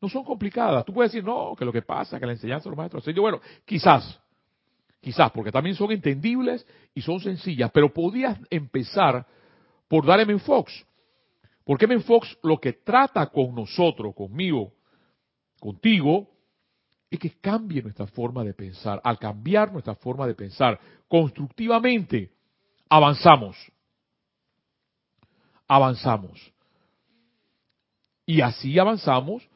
No 0.00 0.08
son 0.08 0.24
complicadas. 0.24 0.84
Tú 0.84 0.92
puedes 0.92 1.12
decir, 1.12 1.24
no, 1.24 1.54
que 1.56 1.64
lo 1.64 1.72
que 1.72 1.82
pasa, 1.82 2.18
que 2.18 2.26
la 2.26 2.32
enseñanza 2.32 2.64
de 2.64 2.70
los 2.70 2.76
maestros 2.76 3.04
bueno, 3.16 3.40
quizás, 3.64 4.20
quizás, 5.00 5.30
porque 5.32 5.50
también 5.50 5.74
son 5.74 5.90
entendibles 5.90 6.66
y 6.94 7.00
son 7.00 7.20
sencillas, 7.20 7.70
pero 7.72 7.92
podías 7.92 8.38
empezar 8.50 9.26
por 9.88 10.04
dar 10.04 10.20
M. 10.20 10.38
Fox. 10.38 10.84
Porque 11.64 11.86
M. 11.86 12.00
Fox 12.00 12.38
lo 12.42 12.58
que 12.58 12.74
trata 12.74 13.26
con 13.26 13.54
nosotros, 13.54 14.14
conmigo, 14.14 14.72
contigo, 15.58 16.28
es 17.10 17.18
que 17.18 17.30
cambie 17.40 17.82
nuestra 17.82 18.06
forma 18.06 18.44
de 18.44 18.54
pensar. 18.54 19.00
Al 19.02 19.18
cambiar 19.18 19.72
nuestra 19.72 19.94
forma 19.94 20.26
de 20.26 20.34
pensar 20.34 20.78
constructivamente, 21.08 22.32
avanzamos. 22.88 23.56
Avanzamos. 25.68 26.52
Y 28.26 28.40
así 28.40 28.78
avanzamos 28.78 29.48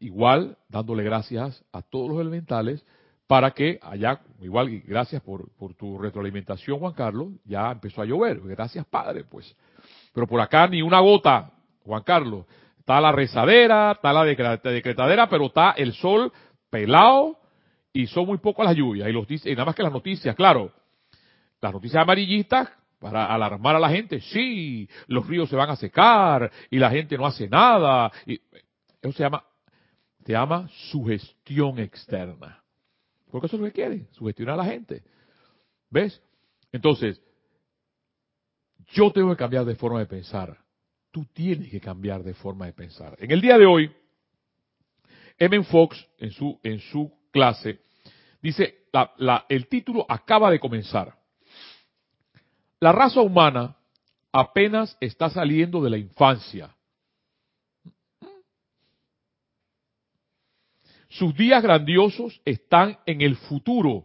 igual 0.00 0.56
dándole 0.68 1.02
gracias 1.02 1.64
a 1.72 1.82
todos 1.82 2.08
los 2.10 2.20
elementales 2.20 2.84
para 3.26 3.50
que 3.50 3.78
allá, 3.82 4.20
igual 4.40 4.80
gracias 4.86 5.20
por, 5.22 5.50
tu 5.76 5.98
retroalimentación 5.98 6.78
Juan 6.78 6.94
Carlos, 6.94 7.28
ya 7.44 7.70
empezó 7.72 8.00
a 8.00 8.06
llover, 8.06 8.40
gracias 8.40 8.86
Padre, 8.86 9.24
pues. 9.24 9.54
Pero 10.14 10.26
por 10.26 10.40
acá 10.40 10.66
ni 10.68 10.80
una 10.80 11.00
gota, 11.00 11.50
Juan 11.84 12.02
Carlos. 12.04 12.46
Está 12.78 13.00
la 13.00 13.12
rezadera, 13.12 13.92
está 13.92 14.12
la 14.12 14.24
decretadera, 14.24 15.28
pero 15.28 15.46
está 15.46 15.72
el 15.72 15.92
sol 15.92 16.32
pelado 16.70 17.38
y 17.92 18.06
son 18.06 18.26
muy 18.26 18.38
pocas 18.38 18.64
las 18.64 18.76
lluvias. 18.76 19.08
Y, 19.08 19.12
los, 19.12 19.26
y 19.28 19.50
nada 19.50 19.66
más 19.66 19.74
que 19.74 19.82
las 19.82 19.92
noticias, 19.92 20.34
claro, 20.34 20.72
las 21.60 21.72
noticias 21.72 22.02
amarillistas 22.02 22.70
para 22.98 23.26
alarmar 23.26 23.76
a 23.76 23.80
la 23.80 23.90
gente, 23.90 24.20
sí, 24.20 24.88
los 25.06 25.26
ríos 25.26 25.48
se 25.48 25.56
van 25.56 25.70
a 25.70 25.76
secar 25.76 26.50
y 26.70 26.78
la 26.78 26.90
gente 26.90 27.16
no 27.16 27.26
hace 27.26 27.48
nada. 27.48 28.10
Y 28.26 28.40
eso 29.02 29.12
se 29.12 29.22
llama 29.22 29.44
se 30.28 30.32
llama 30.32 30.68
sugestión 30.90 31.78
externa. 31.78 32.62
Porque 33.30 33.46
eso 33.46 33.56
es 33.56 33.60
lo 33.60 33.66
que 33.68 33.72
quiere, 33.72 34.08
sugestionar 34.10 34.60
a 34.60 34.62
la 34.62 34.66
gente. 34.66 35.02
¿Ves? 35.88 36.20
Entonces, 36.70 37.18
yo 38.88 39.10
tengo 39.10 39.30
que 39.30 39.38
cambiar 39.38 39.64
de 39.64 39.74
forma 39.74 40.00
de 40.00 40.06
pensar. 40.06 40.58
Tú 41.10 41.24
tienes 41.32 41.70
que 41.70 41.80
cambiar 41.80 42.22
de 42.22 42.34
forma 42.34 42.66
de 42.66 42.74
pensar. 42.74 43.16
En 43.18 43.30
el 43.30 43.40
día 43.40 43.56
de 43.56 43.64
hoy, 43.64 43.90
M. 45.38 45.64
Fox, 45.64 46.06
en 46.18 46.30
su, 46.30 46.60
en 46.62 46.78
su 46.78 47.10
clase, 47.30 47.80
dice, 48.42 48.88
el 49.48 49.66
título 49.68 50.04
acaba 50.10 50.50
de 50.50 50.60
comenzar. 50.60 51.17
La 52.80 52.92
raza 52.92 53.20
humana 53.20 53.76
apenas 54.32 54.96
está 55.00 55.30
saliendo 55.30 55.82
de 55.82 55.90
la 55.90 55.98
infancia 55.98 56.74
Sus 61.08 61.34
días 61.34 61.62
grandiosos 61.62 62.40
están 62.44 62.98
en 63.06 63.22
el 63.22 63.36
futuro. 63.36 64.04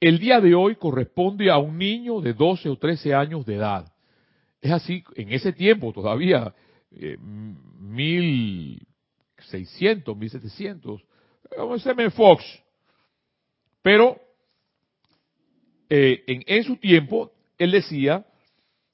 El 0.00 0.18
día 0.18 0.40
de 0.40 0.52
hoy 0.54 0.74
corresponde 0.76 1.50
a 1.50 1.58
un 1.58 1.76
niño 1.78 2.20
de 2.20 2.34
12 2.34 2.68
o 2.68 2.76
13 2.76 3.14
años 3.14 3.46
de 3.46 3.54
edad. 3.54 3.90
Es 4.60 4.72
así, 4.72 5.04
en 5.14 5.32
ese 5.32 5.52
tiempo 5.52 5.92
todavía, 5.92 6.52
eh, 6.90 7.16
1600, 7.18 10.16
1700, 10.16 11.04
como. 11.56 11.78
Fox. 12.10 12.44
Pero 13.82 14.20
eh, 15.88 16.24
en, 16.26 16.64
su 16.64 16.76
tiempo, 16.76 17.30
él 17.58 17.70
decía, 17.70 18.26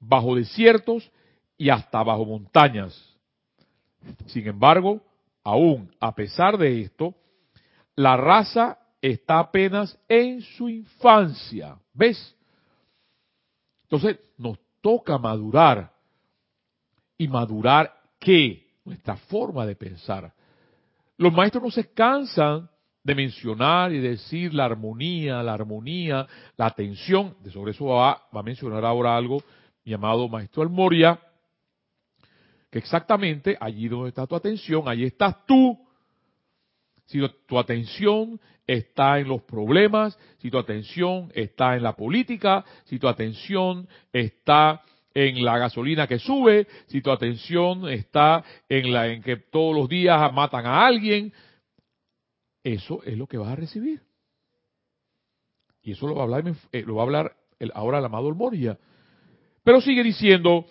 bajo 0.00 0.34
desiertos 0.34 1.08
y 1.56 1.70
hasta 1.70 2.02
bajo 2.02 2.24
montañas. 2.24 3.16
Sin 4.26 4.48
embargo, 4.48 5.00
aún 5.44 5.94
a 6.00 6.12
pesar 6.16 6.58
de 6.58 6.80
esto, 6.80 7.14
la 7.94 8.16
raza 8.16 8.80
está 9.00 9.38
apenas 9.38 9.96
en 10.08 10.42
su 10.42 10.68
infancia. 10.68 11.78
¿Ves? 11.94 12.36
Entonces 13.82 14.18
nos 14.36 14.58
toca 14.80 15.16
madurar. 15.16 15.92
¿Y 17.16 17.28
madurar 17.28 17.94
qué? 18.18 18.67
Nuestra 18.88 19.16
forma 19.16 19.66
de 19.66 19.76
pensar. 19.76 20.32
Los 21.18 21.30
maestros 21.30 21.62
no 21.62 21.70
se 21.70 21.92
cansan 21.92 22.70
de 23.04 23.14
mencionar 23.14 23.92
y 23.92 23.98
decir 23.98 24.54
la 24.54 24.64
armonía, 24.64 25.42
la 25.42 25.52
armonía, 25.52 26.26
la 26.56 26.66
atención. 26.66 27.36
De 27.42 27.50
sobre 27.50 27.72
eso 27.72 27.84
va, 27.84 28.28
a 28.32 28.42
mencionar 28.42 28.86
ahora 28.86 29.14
algo 29.14 29.42
mi 29.84 29.92
amado 29.92 30.26
maestro 30.26 30.62
Almoria. 30.62 31.20
que 32.70 32.78
exactamente 32.78 33.58
allí 33.60 33.88
donde 33.88 34.08
está 34.08 34.26
tu 34.26 34.34
atención, 34.34 34.88
allí 34.88 35.04
estás 35.04 35.44
tú. 35.44 35.78
Si 37.04 37.20
tu 37.46 37.58
atención 37.58 38.40
está 38.66 39.18
en 39.18 39.28
los 39.28 39.42
problemas, 39.42 40.18
si 40.38 40.50
tu 40.50 40.56
atención 40.56 41.30
está 41.34 41.76
en 41.76 41.82
la 41.82 41.94
política, 41.94 42.64
si 42.84 42.98
tu 42.98 43.06
atención 43.06 43.86
está 44.14 44.82
en 45.14 45.44
la 45.44 45.58
gasolina 45.58 46.06
que 46.06 46.18
sube, 46.18 46.66
si 46.86 47.00
tu 47.00 47.10
atención 47.10 47.88
está 47.88 48.44
en 48.68 48.92
la 48.92 49.08
en 49.08 49.22
que 49.22 49.36
todos 49.36 49.74
los 49.74 49.88
días 49.88 50.32
matan 50.32 50.66
a 50.66 50.86
alguien, 50.86 51.32
eso 52.62 53.02
es 53.04 53.16
lo 53.16 53.26
que 53.26 53.38
vas 53.38 53.48
a 53.48 53.56
recibir. 53.56 54.02
Y 55.82 55.92
eso 55.92 56.06
lo 56.06 56.14
va 56.14 56.22
a 56.22 56.24
hablar, 56.24 56.54
eh, 56.72 56.82
lo 56.86 56.96
va 56.96 57.02
a 57.02 57.06
hablar 57.06 57.36
ahora 57.74 57.98
el 57.98 58.04
amado 58.04 58.34
Moria. 58.34 58.78
Pero 59.64 59.80
sigue 59.80 60.02
diciendo 60.02 60.66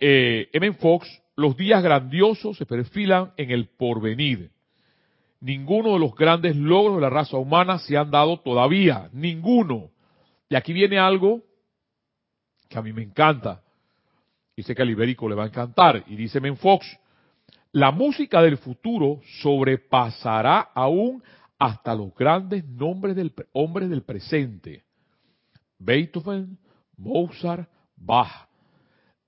eh, 0.00 0.48
M. 0.52 0.72
Fox, 0.74 1.22
los 1.36 1.56
días 1.56 1.82
grandiosos 1.82 2.56
se 2.56 2.66
perfilan 2.66 3.32
en 3.36 3.50
el 3.50 3.68
porvenir. 3.68 4.50
Ninguno 5.40 5.94
de 5.94 5.98
los 5.98 6.14
grandes 6.14 6.56
logros 6.56 6.96
de 6.96 7.02
la 7.02 7.10
raza 7.10 7.36
humana 7.36 7.78
se 7.78 7.96
han 7.96 8.10
dado 8.10 8.38
todavía, 8.40 9.08
ninguno. 9.12 9.90
Y 10.48 10.54
aquí 10.54 10.72
viene 10.72 10.98
algo 10.98 11.42
que 12.72 12.78
a 12.78 12.82
mí 12.82 12.92
me 12.92 13.02
encanta. 13.02 13.62
Y 14.56 14.62
sé 14.62 14.74
que 14.74 14.82
al 14.82 14.90
ibérico 14.90 15.28
le 15.28 15.34
va 15.34 15.44
a 15.44 15.48
encantar. 15.48 16.04
Y 16.06 16.16
dice 16.16 16.40
Fox, 16.56 16.86
la 17.72 17.90
música 17.90 18.42
del 18.42 18.58
futuro 18.58 19.20
sobrepasará 19.40 20.60
aún 20.74 21.22
hasta 21.58 21.94
los 21.94 22.14
grandes 22.14 22.64
nombres 22.64 23.14
del, 23.14 23.32
hombres 23.52 23.88
del 23.88 24.02
presente. 24.02 24.84
Beethoven, 25.78 26.58
Mozart, 26.96 27.68
Bach. 27.96 28.48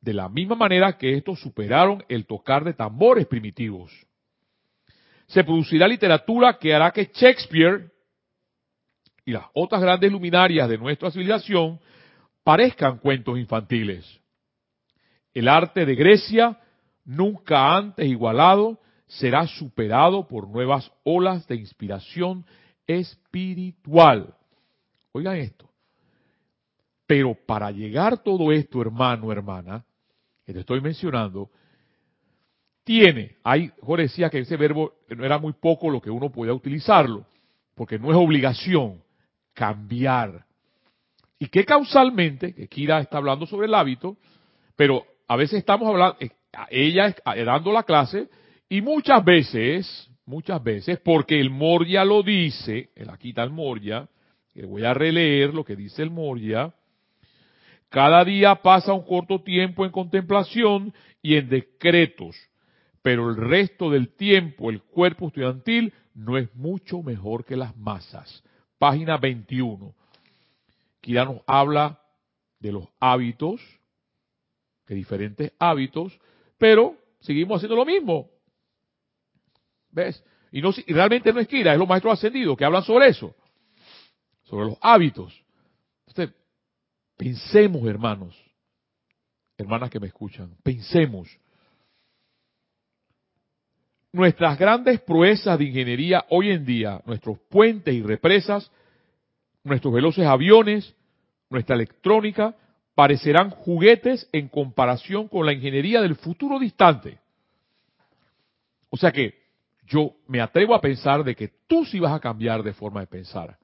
De 0.01 0.13
la 0.13 0.29
misma 0.29 0.55
manera 0.55 0.99
que 0.99 1.17
estos 1.17 1.41
superaron 1.41 2.05
el 2.09 2.27
tocar 2.27 2.65
de 2.65 2.75
tambores 2.75 3.27
primitivos. 3.27 3.91
Se 5.27 5.43
producirá 5.43 5.89
literatura 5.89 6.59
que 6.59 6.75
hará 6.75 6.91
que 6.91 7.11
Shakespeare 7.15 7.91
y 9.25 9.33
las 9.33 9.47
otras 9.55 9.81
grandes 9.81 10.13
luminarias 10.13 10.69
de 10.69 10.77
nuestra 10.77 11.11
civilización 11.11 11.81
parezcan 12.45 12.99
cuentos 12.99 13.39
infantiles. 13.39 14.21
El 15.33 15.49
arte 15.49 15.85
de 15.85 15.95
Grecia, 15.97 16.61
nunca 17.05 17.77
antes 17.77 18.07
igualado, 18.07 18.79
será 19.07 19.47
superado 19.47 20.29
por 20.29 20.49
nuevas 20.49 20.91
olas 21.03 21.47
de 21.49 21.57
inspiración 21.57 22.47
espiritual. 22.87 24.35
Oigan 25.13 25.37
esto. 25.37 25.69
Pero 27.07 27.35
para 27.35 27.71
llegar 27.71 28.23
todo 28.23 28.53
esto, 28.53 28.81
hermano, 28.81 29.33
hermana, 29.33 29.85
que 30.45 30.53
te 30.53 30.61
estoy 30.61 30.81
mencionando, 30.81 31.51
tiene, 32.85 33.37
hay, 33.43 33.73
Jorge 33.81 34.05
decía 34.05 34.31
que 34.31 34.41
ese 34.41 34.57
verbo 34.57 34.93
no 35.09 35.25
era 35.25 35.39
muy 35.39 35.55
poco 35.55 35.91
lo 35.91 36.01
que 36.01 36.11
uno 36.11 36.31
podía 36.31 36.53
utilizarlo, 36.53 37.27
porque 37.75 37.99
no 37.99 38.11
es 38.11 38.17
obligación, 38.17 39.03
cambiar. 39.55 40.44
Y 41.39 41.49
que 41.49 41.65
causalmente, 41.65 42.55
que 42.55 42.69
Kira 42.69 43.01
está 43.01 43.19
hablando 43.19 43.47
sobre 43.47 43.67
el 43.67 43.75
hábito, 43.75 44.17
pero 44.77 45.05
a 45.29 45.37
veces 45.37 45.59
estamos 45.59 45.89
hablando, 45.89 46.17
eh, 46.21 46.31
ella 46.71 47.15
eh, 47.35 47.45
dando 47.45 47.73
la 47.73 47.83
clase, 47.83 48.29
y 48.69 48.81
muchas 48.81 49.25
veces, 49.25 50.09
muchas 50.27 50.63
veces, 50.63 50.99
porque 51.01 51.41
el 51.41 51.51
Moria 51.51 52.05
lo 52.05 52.23
dice, 52.23 52.91
aquí 53.09 53.31
está 53.31 53.43
el 53.43 53.51
Moria, 53.51 54.09
que 54.53 54.65
voy 54.65 54.85
a 54.85 54.95
releer 54.95 55.53
lo 55.53 55.65
que 55.65 55.77
dice 55.77 56.03
el 56.03 56.11
Moria, 56.11 56.73
cada 57.95 58.25
día 58.25 58.57
pasa 58.57 58.93
un 58.93 59.05
corto 59.05 59.43
tiempo 59.43 59.85
en 59.85 59.93
contemplación 59.93 60.93
y 61.23 61.37
en 61.37 61.49
decretos, 61.49 62.37
pero 63.03 63.31
el 63.31 63.37
resto 63.37 63.91
del 63.91 64.09
tiempo 64.17 64.71
el 64.71 64.83
cuerpo 64.83 65.29
estudiantil 65.29 65.93
no 66.15 66.37
es 66.37 66.53
mucho 66.57 67.03
mejor 67.03 67.45
que 67.45 67.57
las 67.57 67.77
masas. 67.77 68.43
Página 68.79 69.17
21. 69.17 69.95
Ya 71.13 71.25
nos 71.25 71.43
habla 71.47 72.01
de 72.59 72.73
los 72.73 72.89
hábitos, 72.99 73.61
de 74.87 74.95
diferentes 74.95 75.53
hábitos, 75.59 76.19
pero 76.59 76.97
seguimos 77.21 77.57
haciendo 77.57 77.77
lo 77.77 77.85
mismo. 77.85 78.31
¿Ves? 79.91 80.23
Y, 80.51 80.63
no, 80.63 80.71
realmente 80.87 81.33
no 81.33 81.41
es 81.41 81.49
Kira, 81.49 81.73
es 81.73 81.79
los 81.79 81.89
maestros 81.89 82.15
ascendidos 82.15 82.57
que 82.57 82.65
hablan 82.65 82.83
sobre 82.85 83.09
eso, 83.09 83.35
sobre 84.45 84.67
los 84.67 84.79
hábitos. 84.81 85.35
Entonces, 86.07 86.35
pensemos, 87.17 87.87
hermanos, 87.87 88.37
hermanas 89.59 89.91
que 89.91 90.01
me 90.01 90.07
escuchan, 90.07 90.57
pensemos. 90.63 91.29
Nuestras 94.13 94.57
grandes 94.59 95.01
proezas 95.01 95.59
de 95.59 95.65
ingeniería 95.65 96.25
hoy 96.31 96.51
en 96.51 96.65
día, 96.65 97.03
nuestros 97.05 97.39
puentes 97.51 97.93
y 97.93 98.03
represas, 98.03 98.71
nuestros 99.65 99.93
veloces 99.93 100.27
aviones, 100.27 100.95
nuestra 101.51 101.75
electrónica, 101.75 102.55
parecerán 102.95 103.51
juguetes 103.51 104.29
en 104.33 104.49
comparación 104.49 105.27
con 105.29 105.47
la 105.47 105.53
ingeniería 105.53 106.01
del 106.01 106.15
futuro 106.15 106.59
distante. 106.59 107.19
O 108.91 108.97
sea 108.97 109.11
que 109.11 109.35
yo 109.87 110.13
me 110.29 110.41
atrevo 110.41 110.75
a 110.75 110.81
pensar 110.81 111.25
de 111.25 111.35
que 111.35 111.49
tú 111.67 111.85
sí 111.85 111.99
vas 111.99 112.13
a 112.13 112.21
cambiar 112.21 112.63
de 112.63 112.73
forma 112.73 113.01
de 113.01 113.07
pensar. 113.07 113.59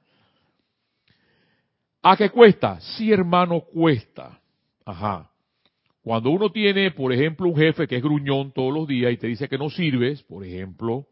¿A 2.02 2.16
qué 2.16 2.30
cuesta? 2.30 2.80
Sí, 2.80 3.12
hermano, 3.12 3.60
cuesta. 3.60 4.40
Ajá. 4.84 5.30
Cuando 6.02 6.30
uno 6.30 6.50
tiene, 6.50 6.90
por 6.92 7.12
ejemplo, 7.12 7.46
un 7.46 7.56
jefe 7.56 7.86
que 7.86 7.96
es 7.96 8.02
gruñón 8.02 8.52
todos 8.52 8.72
los 8.72 8.88
días 8.88 9.12
y 9.12 9.18
te 9.18 9.26
dice 9.26 9.48
que 9.48 9.58
no 9.58 9.68
sirves, 9.68 10.22
por 10.22 10.44
ejemplo, 10.44 11.06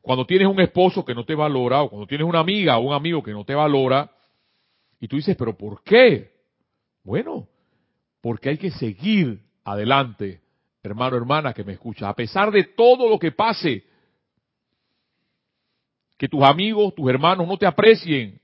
cuando 0.00 0.24
tienes 0.24 0.48
un 0.48 0.60
esposo 0.60 1.04
que 1.04 1.14
no 1.14 1.24
te 1.24 1.34
valora, 1.34 1.82
o 1.82 1.90
cuando 1.90 2.06
tienes 2.06 2.26
una 2.26 2.38
amiga 2.38 2.78
o 2.78 2.82
un 2.82 2.94
amigo 2.94 3.22
que 3.22 3.32
no 3.32 3.44
te 3.44 3.54
valora, 3.54 4.10
y 5.00 5.08
tú 5.08 5.16
dices, 5.16 5.34
pero 5.36 5.56
¿por 5.56 5.82
qué? 5.82 6.30
Bueno, 7.02 7.48
porque 8.20 8.50
hay 8.50 8.58
que 8.58 8.70
seguir 8.70 9.42
adelante, 9.64 10.42
hermano, 10.82 11.16
hermana 11.16 11.54
que 11.54 11.64
me 11.64 11.72
escucha, 11.72 12.08
a 12.08 12.14
pesar 12.14 12.50
de 12.50 12.64
todo 12.64 13.08
lo 13.08 13.18
que 13.18 13.32
pase, 13.32 13.82
que 16.18 16.28
tus 16.28 16.42
amigos, 16.42 16.94
tus 16.94 17.08
hermanos 17.08 17.48
no 17.48 17.56
te 17.56 17.66
aprecien. 17.66 18.38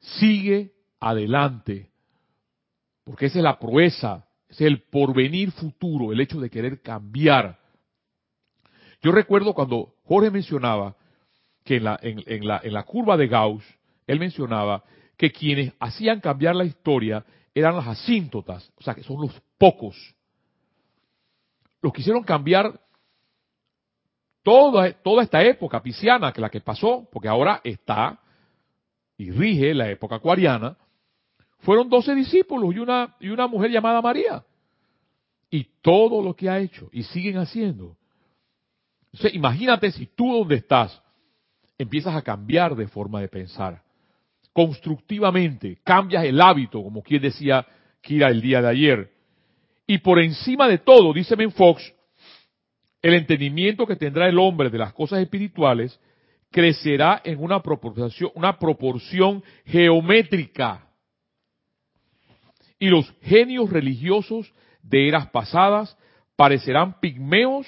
Sigue 0.00 0.72
adelante, 0.98 1.90
porque 3.04 3.26
esa 3.26 3.38
es 3.38 3.44
la 3.44 3.58
proeza, 3.58 4.26
es 4.48 4.62
el 4.62 4.84
porvenir 4.84 5.52
futuro, 5.52 6.12
el 6.12 6.20
hecho 6.20 6.40
de 6.40 6.48
querer 6.48 6.80
cambiar. 6.80 7.60
Yo 9.02 9.12
recuerdo 9.12 9.52
cuando 9.52 9.96
Jorge 10.04 10.30
mencionaba 10.30 10.96
que 11.64 11.76
en 11.76 11.84
la, 11.84 11.98
en, 12.02 12.46
la, 12.46 12.60
en 12.62 12.72
la 12.72 12.82
curva 12.82 13.16
de 13.16 13.26
Gauss, 13.26 13.64
él 14.06 14.20
mencionaba 14.20 14.84
que 15.16 15.32
quienes 15.32 15.72
hacían 15.80 16.20
cambiar 16.20 16.54
la 16.54 16.64
historia 16.64 17.24
eran 17.54 17.76
las 17.76 17.86
asíntotas, 17.86 18.70
o 18.76 18.82
sea 18.82 18.94
que 18.94 19.02
son 19.02 19.20
los 19.20 19.32
pocos. 19.56 19.96
Los 21.80 21.92
que 21.92 22.00
hicieron 22.00 22.24
cambiar 22.24 22.80
toda, 24.42 24.92
toda 24.92 25.22
esta 25.22 25.42
época 25.42 25.82
pisciana, 25.82 26.32
que 26.32 26.40
la 26.40 26.50
que 26.50 26.60
pasó, 26.60 27.08
porque 27.10 27.28
ahora 27.28 27.60
está 27.64 28.20
y 29.16 29.30
rige 29.30 29.72
la 29.72 29.90
época 29.90 30.16
acuariana, 30.16 30.76
fueron 31.60 31.88
doce 31.88 32.14
discípulos 32.14 32.74
y 32.74 32.78
una, 32.78 33.16
y 33.20 33.28
una 33.28 33.46
mujer 33.46 33.70
llamada 33.70 34.02
María. 34.02 34.44
Y 35.50 35.64
todo 35.80 36.20
lo 36.20 36.34
que 36.34 36.50
ha 36.50 36.58
hecho, 36.58 36.88
y 36.92 37.04
siguen 37.04 37.38
haciendo. 37.38 37.96
Imagínate 39.32 39.92
si 39.92 40.06
tú 40.06 40.32
donde 40.32 40.56
estás 40.56 41.00
empiezas 41.78 42.14
a 42.14 42.22
cambiar 42.22 42.76
de 42.76 42.88
forma 42.88 43.20
de 43.20 43.28
pensar. 43.28 43.82
Constructivamente, 44.52 45.78
cambias 45.82 46.24
el 46.24 46.40
hábito, 46.40 46.82
como 46.82 47.02
quien 47.02 47.22
decía 47.22 47.66
Kira 48.00 48.28
el 48.28 48.40
día 48.40 48.60
de 48.60 48.68
ayer. 48.68 49.10
Y 49.86 49.98
por 49.98 50.18
encima 50.18 50.68
de 50.68 50.78
todo, 50.78 51.12
dice 51.12 51.34
Ben 51.34 51.50
Fox, 51.50 51.92
el 53.02 53.14
entendimiento 53.14 53.86
que 53.86 53.96
tendrá 53.96 54.28
el 54.28 54.38
hombre 54.38 54.70
de 54.70 54.78
las 54.78 54.92
cosas 54.92 55.20
espirituales 55.20 56.00
crecerá 56.50 57.20
en 57.24 57.42
una 57.42 57.60
proporción, 57.60 58.30
una 58.34 58.58
proporción 58.58 59.42
geométrica. 59.66 60.88
Y 62.78 62.88
los 62.88 63.12
genios 63.22 63.70
religiosos 63.70 64.52
de 64.82 65.08
eras 65.08 65.28
pasadas 65.30 65.98
parecerán 66.36 67.00
pigmeos 67.00 67.66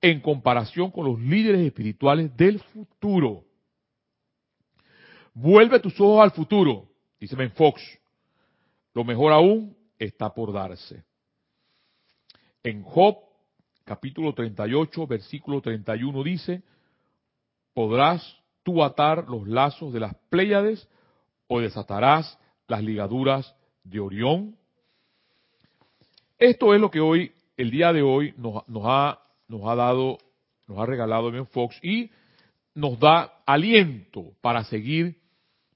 en 0.00 0.20
comparación 0.20 0.90
con 0.90 1.06
los 1.06 1.18
líderes 1.20 1.66
espirituales 1.66 2.36
del 2.36 2.60
futuro. 2.60 3.44
Vuelve 5.34 5.80
tus 5.80 6.00
ojos 6.00 6.22
al 6.22 6.30
futuro, 6.32 6.88
dice 7.20 7.36
Ben 7.36 7.52
Fox. 7.52 7.82
Lo 8.94 9.04
mejor 9.04 9.32
aún 9.32 9.76
está 9.98 10.32
por 10.32 10.52
darse. 10.52 11.04
En 12.62 12.82
Job 12.82 13.16
capítulo 13.84 14.34
38, 14.34 15.06
versículo 15.06 15.60
31 15.60 16.22
dice, 16.22 16.62
¿podrás 17.72 18.36
tú 18.62 18.82
atar 18.84 19.28
los 19.28 19.48
lazos 19.48 19.92
de 19.92 20.00
las 20.00 20.14
Pléyades 20.28 20.88
o 21.46 21.60
desatarás 21.60 22.38
las 22.66 22.82
ligaduras 22.82 23.54
de 23.84 24.00
Orión? 24.00 24.56
Esto 26.38 26.74
es 26.74 26.80
lo 26.80 26.90
que 26.90 27.00
hoy, 27.00 27.32
el 27.56 27.70
día 27.70 27.92
de 27.92 28.02
hoy, 28.02 28.34
nos, 28.36 28.68
nos 28.68 28.82
ha, 28.84 29.20
nos 29.48 29.62
ha 29.66 29.74
dado, 29.74 30.18
nos 30.66 30.78
ha 30.78 30.86
regalado 30.86 31.30
Ben 31.30 31.46
Fox 31.46 31.78
y 31.82 32.10
nos 32.74 33.00
da 33.00 33.32
aliento 33.46 34.32
para 34.40 34.62
seguir 34.64 35.18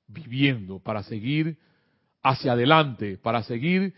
viviendo, 0.07 0.79
para 0.79 1.03
seguir 1.03 1.59
hacia 2.23 2.53
adelante, 2.53 3.19
para 3.19 3.43
seguir 3.43 3.95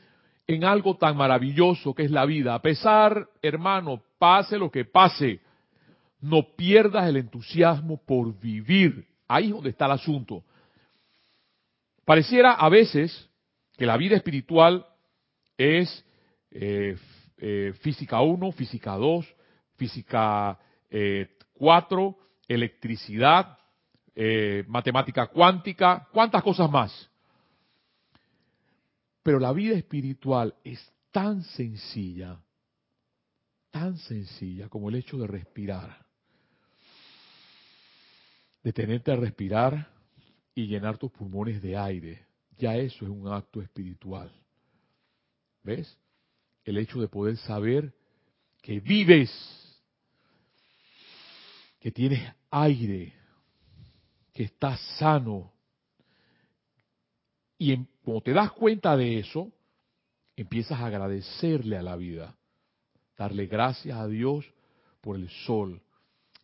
en 0.47 0.65
algo 0.65 0.97
tan 0.97 1.17
maravilloso 1.17 1.95
que 1.95 2.05
es 2.05 2.11
la 2.11 2.25
vida. 2.25 2.55
A 2.55 2.63
pesar, 2.63 3.29
hermano, 3.43 4.03
pase 4.19 4.59
lo 4.59 4.71
que 4.71 4.85
pase, 4.85 5.41
no 6.21 6.55
pierdas 6.57 7.09
el 7.09 7.17
entusiasmo 7.17 8.01
por 8.07 8.39
vivir. 8.39 9.07
Ahí 9.29 9.47
es 9.47 9.51
donde 9.51 9.71
está 9.71 9.87
el 9.87 9.93
asunto. 9.93 10.45
Pareciera 12.05 12.53
a 12.53 12.69
veces 12.69 13.29
que 13.77 13.87
la 13.87 13.97
vida 13.97 14.17
espiritual 14.17 14.87
es 15.57 16.05
eh, 16.51 16.97
eh, 17.39 17.73
física 17.81 18.21
1, 18.21 18.53
física 18.53 18.93
2, 18.93 19.27
física 19.77 20.59
4, 20.89 22.19
eh, 22.19 22.55
electricidad, 22.55 23.59
matemática 24.67 25.27
cuántica, 25.27 26.09
cuántas 26.13 26.43
cosas 26.43 26.71
más. 26.71 27.11
Pero 29.23 29.41
la 29.41 29.53
vida 29.53 29.75
espiritual 29.75 30.55
es 30.63 30.79
tan 31.11 31.43
sencilla, 31.43 32.39
tan 33.71 33.97
sencilla 33.97 34.69
como 34.69 34.91
el 34.91 34.97
hecho 34.97 35.17
de 35.17 35.27
respirar. 35.27 36.05
Detenerte 38.63 39.13
a 39.13 39.17
respirar 39.17 39.89
y 40.55 40.67
llenar 40.67 40.99
tus 40.99 41.11
pulmones 41.11 41.63
de 41.63 41.77
aire. 41.77 42.27
Ya 42.59 42.77
eso 42.77 43.05
es 43.05 43.11
un 43.11 43.27
acto 43.29 43.63
espiritual. 43.63 44.31
¿Ves? 45.63 45.99
El 46.65 46.79
hecho 46.79 47.01
de 47.01 47.09
poder 47.09 47.37
saber 47.39 47.95
que 48.63 48.81
vives, 48.81 49.31
que 51.85 51.93
tienes 51.93 52.27
aire, 52.51 53.13
que 54.33 54.45
estás 54.45 54.81
sano, 54.99 55.53
y 57.59 57.77
cuando 58.03 58.23
te 58.23 58.33
das 58.33 58.53
cuenta 58.53 58.97
de 58.97 59.19
eso, 59.19 59.53
empiezas 60.35 60.81
a 60.81 60.87
agradecerle 60.87 61.77
a 61.77 61.83
la 61.83 61.97
vida, 61.97 62.35
darle 63.19 63.45
gracias 63.49 63.99
a 63.99 64.07
Dios 64.07 64.47
por 65.03 65.17
el 65.17 65.29
sol, 65.45 65.83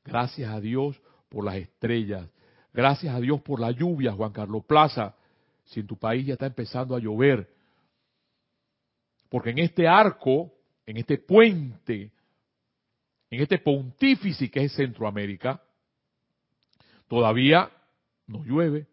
gracias 0.05 0.53
a 0.53 0.61
Dios 0.61 1.01
por 1.31 1.47
las 1.47 1.55
estrellas, 1.57 2.29
gracias 2.75 3.15
a 3.15 3.19
Dios 3.19 3.41
por 3.41 3.61
la 3.61 3.71
lluvia, 3.71 4.13
Juan 4.13 4.33
Carlos 4.33 4.67
Plaza, 4.67 5.15
si 5.65 5.81
en 5.81 5.87
tu 5.87 5.97
país 5.97 6.27
ya 6.27 6.35
está 6.35 6.49
empezando 6.49 6.95
a 6.95 7.01
llover. 7.01 7.51
Porque 9.31 9.49
en 9.49 9.61
este 9.61 9.89
arco, 9.89 10.53
en 10.85 10.99
este 10.99 11.17
puente, 11.17 12.13
en 13.31 13.43
este 13.43 13.59
pontífice 13.59 14.51
que 14.51 14.65
es 14.65 14.73
Centroamérica, 14.75 15.63
todavía 17.09 17.71
no 18.27 18.45
llueve. 18.45 18.87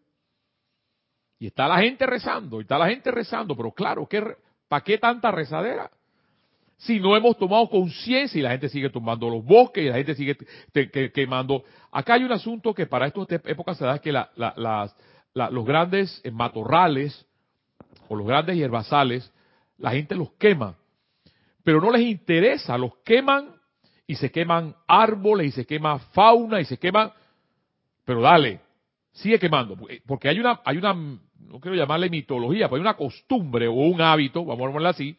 Y 1.40 1.46
está 1.46 1.68
la 1.68 1.78
gente 1.78 2.06
rezando, 2.06 2.58
y 2.58 2.62
está 2.62 2.78
la 2.78 2.88
gente 2.88 3.10
rezando, 3.10 3.56
pero 3.56 3.72
claro, 3.72 4.08
¿para 4.68 4.84
qué 4.84 4.98
tanta 4.98 5.30
rezadera? 5.30 5.90
Si 6.78 7.00
no 7.00 7.16
hemos 7.16 7.36
tomado 7.36 7.68
conciencia 7.68 8.38
y 8.38 8.42
la 8.42 8.50
gente 8.52 8.68
sigue 8.68 8.90
tomando 8.90 9.28
los 9.28 9.44
bosques 9.44 9.84
y 9.84 9.88
la 9.88 9.96
gente 9.96 10.14
sigue 10.14 10.36
quemando. 11.12 11.64
Acá 11.90 12.14
hay 12.14 12.22
un 12.22 12.30
asunto 12.30 12.72
que 12.72 12.86
para 12.86 13.08
estas 13.08 13.26
épocas 13.46 13.76
se 13.76 13.84
da 13.84 13.98
que 13.98 14.12
los 14.12 15.64
grandes 15.64 16.22
matorrales 16.32 17.26
o 18.08 18.14
los 18.14 18.24
grandes 18.26 18.56
hierbazales, 18.56 19.32
la 19.76 19.90
gente 19.90 20.14
los 20.14 20.30
quema. 20.34 20.76
Pero 21.64 21.80
no 21.80 21.90
les 21.90 22.02
interesa, 22.02 22.78
los 22.78 22.96
queman 22.98 23.57
y 24.08 24.16
se 24.16 24.32
queman 24.32 24.74
árboles 24.88 25.48
y 25.48 25.50
se 25.52 25.66
quema 25.66 25.98
fauna 25.98 26.60
y 26.60 26.64
se 26.64 26.78
queman. 26.78 27.12
Pero 28.06 28.22
dale, 28.22 28.60
sigue 29.12 29.38
quemando. 29.38 29.76
Porque 30.06 30.30
hay 30.30 30.40
una, 30.40 30.60
hay 30.64 30.78
una 30.78 30.94
no 30.94 31.60
quiero 31.60 31.76
llamarle 31.76 32.08
mitología, 32.08 32.68
pero 32.68 32.76
hay 32.76 32.80
una 32.80 32.96
costumbre 32.96 33.68
o 33.68 33.72
un 33.72 34.00
hábito, 34.00 34.44
vamos 34.44 34.64
a 34.64 34.66
llamarlo 34.68 34.88
así, 34.88 35.16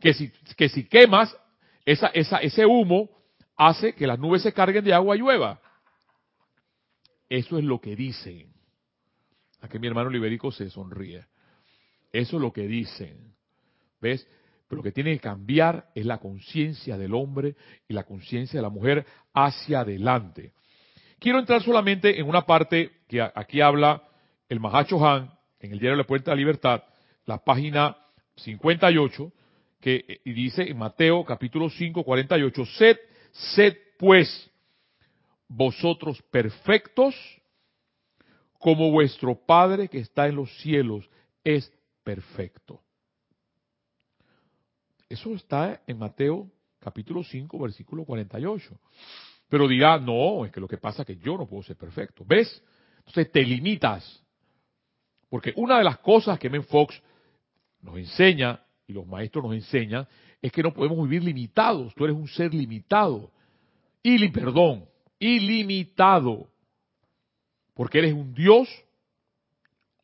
que 0.00 0.14
si, 0.14 0.32
que 0.56 0.68
si 0.68 0.84
quemas, 0.84 1.36
esa, 1.84 2.06
esa, 2.08 2.38
ese 2.38 2.64
humo 2.64 3.10
hace 3.56 3.94
que 3.94 4.06
las 4.06 4.18
nubes 4.18 4.42
se 4.42 4.52
carguen 4.52 4.84
de 4.84 4.94
agua 4.94 5.16
y 5.16 5.18
llueva. 5.18 5.60
Eso 7.28 7.58
es 7.58 7.64
lo 7.64 7.80
que 7.80 7.96
dicen. 7.96 8.52
Aquí 9.60 9.78
mi 9.78 9.88
hermano 9.88 10.08
Liberico 10.08 10.52
se 10.52 10.70
sonríe. 10.70 11.26
Eso 12.12 12.36
es 12.36 12.42
lo 12.42 12.52
que 12.52 12.66
dicen. 12.66 13.34
¿Ves? 14.00 14.26
Pero 14.70 14.78
lo 14.78 14.82
que 14.84 14.92
tiene 14.92 15.12
que 15.14 15.20
cambiar 15.20 15.90
es 15.96 16.06
la 16.06 16.18
conciencia 16.18 16.96
del 16.96 17.12
hombre 17.12 17.56
y 17.88 17.92
la 17.92 18.04
conciencia 18.04 18.58
de 18.58 18.62
la 18.62 18.68
mujer 18.68 19.04
hacia 19.34 19.80
adelante. 19.80 20.52
Quiero 21.18 21.40
entrar 21.40 21.60
solamente 21.60 22.20
en 22.20 22.28
una 22.28 22.46
parte 22.46 22.92
que 23.08 23.20
aquí 23.20 23.60
habla 23.60 24.00
el 24.48 24.60
Mahacho 24.60 25.04
Han 25.04 25.28
en 25.58 25.72
el 25.72 25.80
diario 25.80 25.96
La 25.96 26.06
Puerta 26.06 26.30
de 26.30 26.36
la 26.36 26.38
Libertad, 26.38 26.84
la 27.26 27.38
página 27.38 27.96
58, 28.36 29.32
que 29.80 30.04
eh, 30.06 30.20
dice 30.24 30.62
en 30.62 30.78
Mateo 30.78 31.24
capítulo 31.24 31.68
5, 31.68 32.04
48, 32.04 32.64
sed, 32.66 32.96
sed 33.32 33.76
pues 33.98 34.52
vosotros 35.48 36.22
perfectos 36.30 37.16
como 38.60 38.92
vuestro 38.92 39.34
Padre 39.34 39.88
que 39.88 39.98
está 39.98 40.28
en 40.28 40.36
los 40.36 40.56
cielos 40.58 41.10
es 41.42 41.72
perfecto. 42.04 42.80
Eso 45.10 45.34
está 45.34 45.82
en 45.88 45.98
Mateo 45.98 46.48
capítulo 46.78 47.24
5, 47.24 47.58
versículo 47.58 48.04
48. 48.04 48.78
Pero 49.48 49.66
diga, 49.66 49.98
no, 49.98 50.44
es 50.44 50.52
que 50.52 50.60
lo 50.60 50.68
que 50.68 50.78
pasa 50.78 51.02
es 51.02 51.06
que 51.06 51.16
yo 51.16 51.36
no 51.36 51.48
puedo 51.48 51.64
ser 51.64 51.76
perfecto. 51.76 52.24
¿Ves? 52.24 52.62
Entonces 52.98 53.32
te 53.32 53.42
limitas. 53.42 54.22
Porque 55.28 55.52
una 55.56 55.78
de 55.78 55.84
las 55.84 55.98
cosas 55.98 56.38
que 56.38 56.48
Men 56.48 56.62
Fox 56.62 57.02
nos 57.82 57.98
enseña, 57.98 58.64
y 58.86 58.92
los 58.92 59.04
maestros 59.04 59.44
nos 59.44 59.54
enseñan, 59.54 60.06
es 60.40 60.52
que 60.52 60.62
no 60.62 60.72
podemos 60.72 61.02
vivir 61.02 61.24
limitados. 61.24 61.92
Tú 61.96 62.04
eres 62.04 62.16
un 62.16 62.28
ser 62.28 62.54
limitado. 62.54 63.32
Y, 64.04 64.28
perdón, 64.28 64.84
ilimitado. 65.18 66.48
Porque 67.74 67.98
eres 67.98 68.12
un 68.12 68.32
dios 68.32 68.68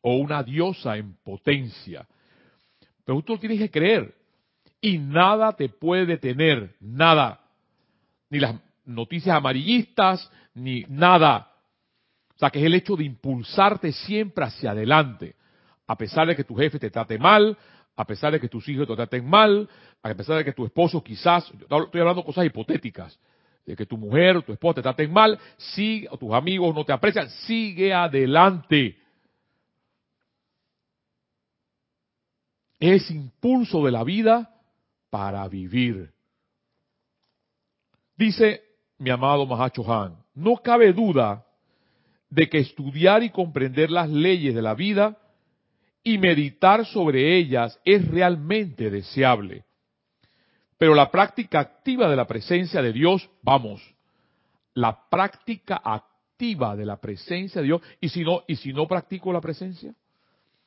o 0.01 0.17
una 0.17 0.43
diosa 0.43 0.97
en 0.97 1.13
potencia. 1.23 2.05
Pero 3.05 3.21
tú 3.21 3.35
lo 3.35 3.39
tienes 3.39 3.59
que 3.59 3.71
creer. 3.71 4.16
Y 4.87 4.99
nada 4.99 5.51
te 5.51 5.67
puede 5.67 6.05
detener. 6.05 6.73
Nada. 6.79 7.41
Ni 8.29 8.39
las 8.39 8.55
noticias 8.85 9.35
amarillistas, 9.35 10.31
ni 10.53 10.85
nada. 10.87 11.51
O 12.33 12.39
sea, 12.39 12.49
que 12.49 12.59
es 12.59 12.65
el 12.65 12.73
hecho 12.73 12.95
de 12.95 13.03
impulsarte 13.03 13.91
siempre 13.91 14.45
hacia 14.45 14.71
adelante. 14.71 15.35
A 15.87 15.97
pesar 15.97 16.25
de 16.25 16.37
que 16.37 16.45
tu 16.45 16.55
jefe 16.55 16.79
te 16.79 16.89
trate 16.89 17.19
mal, 17.19 17.57
a 17.97 18.05
pesar 18.05 18.31
de 18.31 18.39
que 18.39 18.47
tus 18.47 18.69
hijos 18.69 18.87
te 18.87 18.95
traten 18.95 19.29
mal, 19.29 19.67
a 20.01 20.13
pesar 20.13 20.37
de 20.37 20.45
que 20.45 20.53
tu 20.53 20.65
esposo 20.65 21.03
quizás, 21.03 21.51
estoy 21.51 21.99
hablando 21.99 22.21
de 22.21 22.25
cosas 22.25 22.45
hipotéticas, 22.45 23.19
de 23.65 23.75
que 23.75 23.85
tu 23.85 23.97
mujer 23.97 24.37
o 24.37 24.41
tu 24.41 24.53
esposo 24.53 24.75
te 24.75 24.83
traten 24.83 25.11
mal, 25.11 25.37
si 25.57 26.07
o 26.09 26.17
tus 26.17 26.31
amigos 26.31 26.73
no 26.73 26.85
te 26.85 26.93
aprecian, 26.93 27.29
sigue 27.29 27.93
adelante. 27.93 28.97
Es 32.79 33.11
impulso 33.11 33.83
de 33.83 33.91
la 33.91 34.05
vida 34.05 34.53
para 35.17 35.47
vivir. 35.47 36.11
Dice 38.15 38.61
mi 38.99 39.09
amado 39.09 39.47
Mahacho 39.47 39.81
Han, 39.91 40.15
no 40.35 40.57
cabe 40.57 40.93
duda 40.93 41.43
de 42.29 42.47
que 42.47 42.59
estudiar 42.59 43.23
y 43.23 43.31
comprender 43.31 43.89
las 43.89 44.11
leyes 44.11 44.53
de 44.53 44.61
la 44.61 44.75
vida 44.75 45.17
y 46.03 46.19
meditar 46.19 46.85
sobre 46.85 47.35
ellas 47.35 47.79
es 47.83 48.07
realmente 48.07 48.91
deseable. 48.91 49.65
Pero 50.77 50.93
la 50.93 51.09
práctica 51.09 51.61
activa 51.61 52.07
de 52.07 52.15
la 52.15 52.27
presencia 52.27 52.83
de 52.83 52.93
Dios, 52.93 53.27
vamos, 53.41 53.81
la 54.75 55.09
práctica 55.09 55.81
activa 55.83 56.75
de 56.75 56.85
la 56.85 56.97
presencia 56.97 57.61
de 57.61 57.65
Dios, 57.65 57.81
y 57.99 58.09
si 58.09 58.23
no, 58.23 58.43
y 58.47 58.55
si 58.55 58.71
no 58.71 58.87
practico 58.87 59.33
la 59.33 59.41
presencia, 59.41 59.95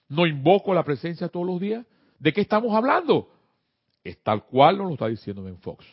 no 0.08 0.26
invoco 0.26 0.74
la 0.74 0.82
presencia 0.82 1.28
todos 1.28 1.46
los 1.46 1.60
días, 1.60 1.86
¿de 2.18 2.32
qué 2.32 2.40
estamos 2.40 2.74
hablando? 2.74 3.39
Es 4.02 4.22
tal 4.22 4.44
cual 4.44 4.78
nos 4.78 4.88
lo 4.88 4.92
está 4.94 5.08
diciendo 5.08 5.42
Ben 5.42 5.58
Fox. 5.58 5.84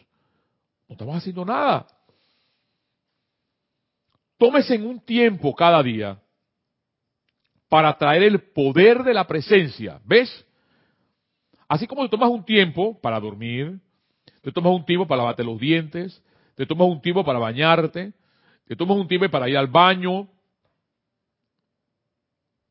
No 0.88 0.94
estamos 0.94 1.16
haciendo 1.16 1.44
nada. 1.44 1.86
Tómese 4.38 4.76
en 4.76 4.86
un 4.86 5.00
tiempo 5.00 5.54
cada 5.56 5.82
día 5.84 6.20
para 7.68 7.98
traer 7.98 8.24
el 8.24 8.40
poder 8.40 9.04
de 9.04 9.14
la 9.14 9.28
presencia. 9.28 10.00
¿Ves? 10.06 10.46
Así 11.68 11.86
como 11.86 12.04
te 12.04 12.10
tomas 12.10 12.30
un 12.30 12.46
tiempo 12.46 13.00
para 13.02 13.20
dormir, 13.20 13.80
te 14.42 14.52
tomas 14.52 14.74
un 14.74 14.86
tiempo 14.86 15.06
para 15.06 15.24
lavarte 15.24 15.44
los 15.44 15.60
dientes, 15.60 16.24
te 16.56 16.66
tomas 16.66 16.88
un 16.88 17.02
tiempo 17.02 17.26
para 17.26 17.40
bañarte, 17.40 18.14
te 18.66 18.76
tomas 18.76 18.98
un 18.98 19.08
tiempo 19.08 19.30
para 19.30 19.50
ir 19.50 19.58
al 19.58 19.68
baño. 19.68 20.30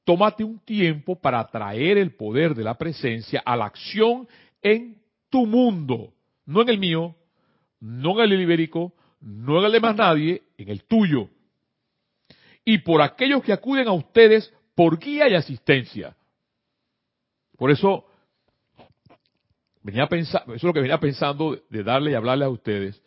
Tómate 0.05 0.44
un 0.44 0.61
tiempo 0.61 1.16
para 1.16 1.44
traer 1.49 1.99
el 1.99 2.14
poder 2.14 2.55
de 2.55 2.62
la 2.62 2.79
presencia 2.79 3.42
a 3.44 3.57
la 3.57 3.66
acción 3.66 4.27
en 4.62 5.03
tu 5.31 5.47
mundo, 5.47 6.12
no 6.45 6.62
en 6.62 6.69
el 6.69 6.79
mío, 6.79 7.17
no 7.81 8.23
en 8.23 8.33
el 8.33 8.41
ibérico, 8.41 8.95
no 9.21 9.59
en 9.59 9.67
el 9.67 9.73
de 9.73 9.81
más 9.81 9.97
nadie, 9.97 10.43
en 10.57 10.69
el 10.69 10.85
tuyo. 10.85 11.29
Y 12.65 12.79
por 12.79 13.03
aquellos 13.03 13.43
que 13.43 13.53
acuden 13.53 13.89
a 13.89 13.93
ustedes 13.93 14.53
por 14.75 14.99
guía 14.99 15.29
y 15.29 15.35
asistencia. 15.35 16.17
Por 17.57 17.71
eso, 17.71 18.07
venía 19.83 20.07
pensando, 20.07 20.55
eso 20.55 20.57
es 20.57 20.62
lo 20.65 20.73
que 20.73 20.81
venía 20.81 20.99
pensando 20.99 21.59
de 21.71 21.83
darle 21.83 22.11
y 22.11 22.15
hablarle 22.15 22.45
a 22.45 22.51
ustedes. 22.51 23.01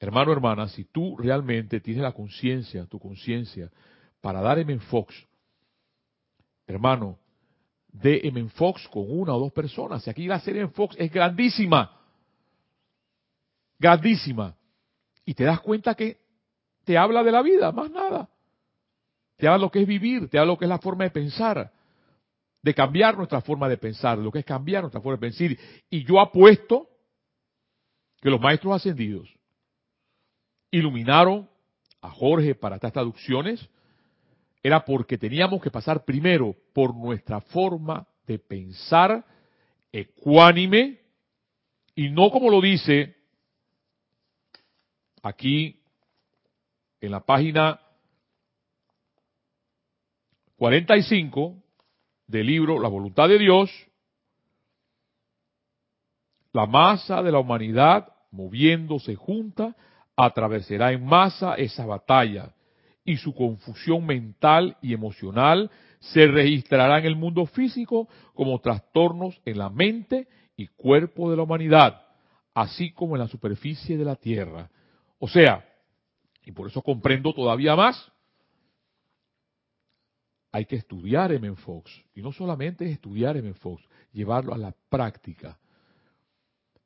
Hermano, 0.00 0.32
hermana, 0.32 0.68
si 0.68 0.84
tú 0.84 1.16
realmente 1.16 1.80
tienes 1.80 2.02
la 2.02 2.12
conciencia, 2.12 2.86
tu 2.86 2.98
conciencia, 2.98 3.70
para 4.20 4.40
dar 4.40 4.58
M 4.58 4.78
Fox, 4.80 5.14
hermano, 6.66 7.18
de 7.88 8.20
M 8.24 8.48
Fox 8.50 8.86
con 8.88 9.04
una 9.08 9.34
o 9.34 9.40
dos 9.40 9.52
personas. 9.52 10.06
Y 10.06 10.10
aquí 10.10 10.26
la 10.26 10.40
serie 10.40 10.62
en 10.62 10.72
Fox 10.72 10.94
es 10.98 11.10
grandísima. 11.10 11.98
Grandísima. 13.78 14.54
Y 15.24 15.34
te 15.34 15.44
das 15.44 15.60
cuenta 15.60 15.94
que 15.94 16.18
te 16.84 16.96
habla 16.96 17.22
de 17.22 17.32
la 17.32 17.42
vida, 17.42 17.70
más 17.72 17.90
nada. 17.90 18.28
Te 19.36 19.46
habla 19.46 19.58
lo 19.58 19.70
que 19.70 19.82
es 19.82 19.86
vivir, 19.86 20.28
te 20.28 20.38
habla 20.38 20.52
lo 20.52 20.58
que 20.58 20.64
es 20.64 20.68
la 20.68 20.78
forma 20.78 21.04
de 21.04 21.10
pensar, 21.10 21.72
de 22.62 22.74
cambiar 22.74 23.16
nuestra 23.16 23.40
forma 23.40 23.68
de 23.68 23.76
pensar, 23.76 24.18
lo 24.18 24.32
que 24.32 24.40
es 24.40 24.44
cambiar 24.44 24.82
nuestra 24.82 25.00
forma 25.00 25.16
de 25.16 25.20
pensar. 25.20 25.56
Y 25.90 26.04
yo 26.04 26.20
apuesto 26.20 26.88
que 28.20 28.30
los 28.30 28.40
maestros 28.40 28.74
ascendidos 28.74 29.28
iluminaron 30.70 31.48
a 32.00 32.10
Jorge 32.10 32.54
para 32.54 32.76
estas 32.76 32.92
traducciones, 32.92 33.68
era 34.62 34.84
porque 34.84 35.18
teníamos 35.18 35.62
que 35.62 35.70
pasar 35.70 36.04
primero 36.04 36.54
por 36.72 36.94
nuestra 36.94 37.40
forma 37.40 38.06
de 38.26 38.38
pensar 38.38 39.24
ecuánime 39.92 41.00
y 41.94 42.10
no 42.10 42.30
como 42.30 42.50
lo 42.50 42.60
dice 42.60 43.16
aquí 45.22 45.80
en 47.00 47.10
la 47.10 47.20
página 47.20 47.80
45 50.56 51.54
del 52.26 52.46
libro 52.46 52.80
La 52.80 52.88
voluntad 52.88 53.28
de 53.28 53.38
Dios, 53.38 53.70
la 56.52 56.66
masa 56.66 57.22
de 57.22 57.30
la 57.30 57.38
humanidad 57.38 58.12
moviéndose 58.32 59.14
junta 59.14 59.76
atravesará 60.16 60.92
en 60.92 61.04
masa 61.04 61.54
esa 61.54 61.86
batalla 61.86 62.52
y 63.08 63.16
su 63.16 63.34
confusión 63.34 64.04
mental 64.04 64.76
y 64.82 64.92
emocional 64.92 65.70
se 65.98 66.26
registrará 66.26 66.98
en 66.98 67.06
el 67.06 67.16
mundo 67.16 67.46
físico 67.46 68.06
como 68.34 68.60
trastornos 68.60 69.40
en 69.46 69.56
la 69.56 69.70
mente 69.70 70.28
y 70.58 70.66
cuerpo 70.66 71.30
de 71.30 71.38
la 71.38 71.44
humanidad, 71.44 72.02
así 72.52 72.92
como 72.92 73.16
en 73.16 73.20
la 73.22 73.28
superficie 73.28 73.96
de 73.96 74.04
la 74.04 74.14
tierra. 74.14 74.70
O 75.18 75.26
sea, 75.26 75.66
y 76.44 76.52
por 76.52 76.68
eso 76.68 76.82
comprendo 76.82 77.32
todavía 77.32 77.74
más, 77.74 78.12
hay 80.52 80.66
que 80.66 80.76
estudiar 80.76 81.32
M. 81.32 81.54
Fox. 81.56 81.90
Y 82.14 82.20
no 82.20 82.30
solamente 82.30 82.90
estudiar 82.90 83.38
M. 83.38 83.54
Fox, 83.54 83.82
llevarlo 84.12 84.52
a 84.52 84.58
la 84.58 84.74
práctica 84.90 85.58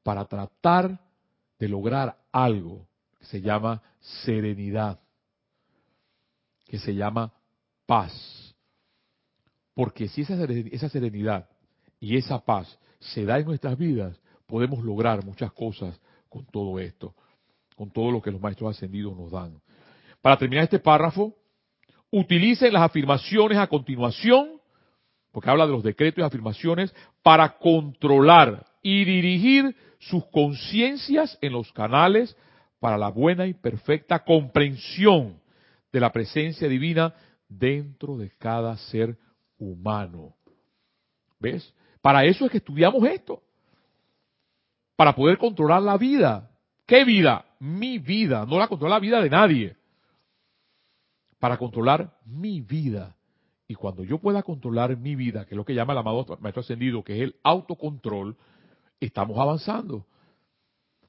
para 0.05 0.25
tratar 0.27 1.01
de 1.59 1.69
lograr 1.69 2.17
algo 2.31 2.87
que 3.19 3.25
se 3.25 3.41
llama 3.41 3.83
serenidad, 3.99 5.01
que 6.73 6.79
se 6.79 6.95
llama 6.95 7.31
paz. 7.85 8.55
Porque 9.75 10.09
si 10.09 10.23
esa, 10.23 10.89
serenidad 10.89 11.47
y 12.01 12.17
esa 12.17 12.43
paz 12.43 12.79
se 12.99 13.27
da 13.27 13.39
en 13.39 13.45
nuestras 13.45 13.77
vidas, 13.77 14.19
podemos 14.47 14.83
lograr 14.83 15.23
muchas 15.23 15.53
cosas 15.53 16.01
con 16.31 16.47
todo 16.47 16.81
esto, 16.81 17.15
con 17.77 17.91
todo 17.91 18.11
lo 18.11 18.23
que 18.23 18.31
los 18.31 18.41
maestros 18.41 18.75
ascendidos 18.75 19.15
nos 19.15 19.31
dan. 19.31 19.61
Para 20.23 20.39
terminar 20.39 20.65
este 20.65 20.79
párrafo, 20.79 21.35
utilicen 22.11 22.73
las 22.73 22.85
afirmaciones 22.85 23.59
a 23.59 23.67
continuación, 23.67 24.53
porque 25.31 25.51
habla 25.51 25.67
de 25.67 25.73
los 25.73 25.83
decretos 25.83 26.23
y 26.23 26.27
afirmaciones, 26.27 26.95
para 27.23 27.59
controlar 27.59 28.65
y 28.81 29.05
dirigir 29.05 29.77
sus 29.99 30.25
conciencias 30.29 31.37
en 31.43 31.53
los 31.53 31.71
canales 31.73 32.35
para 32.81 32.97
la 32.97 33.11
buena 33.11 33.47
y 33.47 33.53
perfecta 33.53 34.25
comprensión 34.25 35.42
de 35.93 36.01
la 36.01 36.13
presencia 36.13 36.69
divina 36.69 37.15
dentro 37.49 38.17
de 38.17 38.31
cada 38.39 38.77
ser 38.77 39.17
humano. 39.59 40.35
¿Ves? 41.39 41.75
Para 42.01 42.25
eso 42.25 42.47
es 42.47 42.51
que 42.51 42.59
estudiamos 42.59 43.05
esto. 43.05 43.43
Para 44.97 45.15
poder 45.15 45.39
controlar 45.39 45.83
la 45.83 45.97
vida. 45.97 46.51
¿Qué 46.87 47.05
vida? 47.05 47.45
Mi 47.59 47.99
vida. 47.99 48.47
No 48.47 48.59
la 48.59 48.69
controla 48.69 48.97
la 48.97 49.01
vida 49.01 49.21
de 49.21 49.31
nadie. 49.31 49.77
Para 51.39 51.57
controlar 51.57 52.17
mi 52.25 52.61
vida. 52.61 53.17
Y 53.69 53.75
cuando 53.75 54.05
yo 54.05 54.19
pueda 54.19 54.43
controlar 54.43 54.97
mi 54.97 55.15
vida, 55.15 55.45
que 55.45 55.55
es 55.55 55.57
lo 55.57 55.65
que 55.65 55.75
llama 55.75 55.93
el 55.93 55.99
amado 55.99 56.39
Maestro 56.41 56.61
Ascendido, 56.61 57.03
que 57.03 57.17
es 57.17 57.23
el 57.23 57.37
autocontrol, 57.43 58.37
estamos 59.01 59.39
avanzando. 59.39 60.07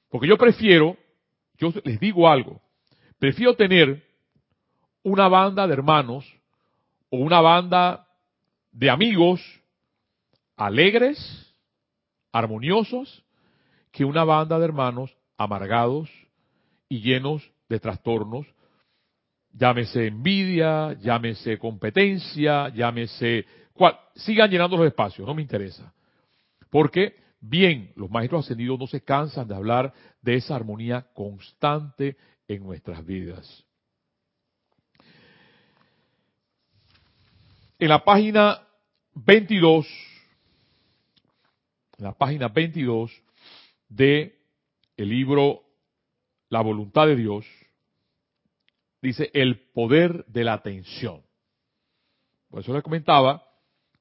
Porque 0.09 0.27
yo 0.27 0.37
prefiero 0.37 0.97
yo 1.57 1.71
les 1.83 1.99
digo 1.99 2.27
algo, 2.27 2.61
prefiero 3.19 3.55
tener 3.55 4.03
una 5.03 5.27
banda 5.27 5.67
de 5.67 5.73
hermanos 5.73 6.25
o 7.09 7.17
una 7.17 7.41
banda 7.41 8.07
de 8.71 8.89
amigos 8.89 9.41
alegres, 10.55 11.53
armoniosos, 12.31 13.23
que 13.91 14.05
una 14.05 14.23
banda 14.23 14.57
de 14.57 14.65
hermanos 14.65 15.15
amargados 15.37 16.09
y 16.89 17.01
llenos 17.01 17.51
de 17.69 17.79
trastornos, 17.79 18.47
llámese 19.51 20.07
envidia, 20.07 20.93
llámese 20.93 21.57
competencia, 21.57 22.69
llámese... 22.69 23.45
Cual, 23.73 23.99
sigan 24.15 24.49
llenando 24.49 24.77
los 24.77 24.87
espacios, 24.87 25.27
no 25.27 25.33
me 25.33 25.41
interesa. 25.41 25.93
Porque 26.69 27.23
Bien, 27.45 27.91
los 27.97 28.09
maestros 28.09 28.45
ascendidos 28.45 28.79
no 28.79 28.87
se 28.87 29.01
cansan 29.01 29.49
de 29.49 29.55
hablar 29.55 29.93
de 30.21 30.35
esa 30.35 30.55
armonía 30.55 31.07
constante 31.13 32.15
en 32.47 32.63
nuestras 32.63 33.05
vidas. 33.05 33.65
En 37.83 37.89
la 37.89 38.05
página 38.05 38.65
22, 39.13 39.85
en 41.97 42.05
la 42.05 42.13
página 42.13 42.47
22 42.47 43.11
de 43.89 44.39
el 44.95 45.09
libro 45.09 45.63
La 46.47 46.61
voluntad 46.61 47.07
de 47.07 47.17
Dios, 47.17 47.45
dice 49.01 49.29
el 49.33 49.59
poder 49.73 50.23
de 50.27 50.45
la 50.45 50.53
atención. 50.53 51.23
Por 52.49 52.61
eso 52.61 52.71
les 52.71 52.83
comentaba 52.83 53.45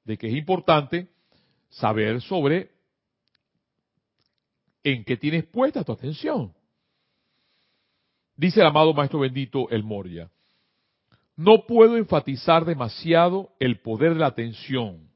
de 0.05 0.17
que 0.17 0.29
es 0.29 0.33
importante 0.33 1.09
saber 1.67 2.21
sobre 2.21 2.71
en 4.81 5.03
qué 5.03 5.17
tienes 5.17 5.43
puesta 5.43 5.83
tu 5.83 5.91
atención. 5.91 6.53
Dice 8.37 8.61
el 8.61 8.67
amado 8.67 8.93
Maestro 8.93 9.19
Bendito 9.19 9.69
El 9.69 9.83
Moria, 9.83 10.31
no 11.35 11.65
puedo 11.65 11.97
enfatizar 11.97 12.65
demasiado 12.65 13.49
el 13.59 13.79
poder 13.79 14.13
de 14.13 14.19
la 14.19 14.27
atención. 14.27 15.09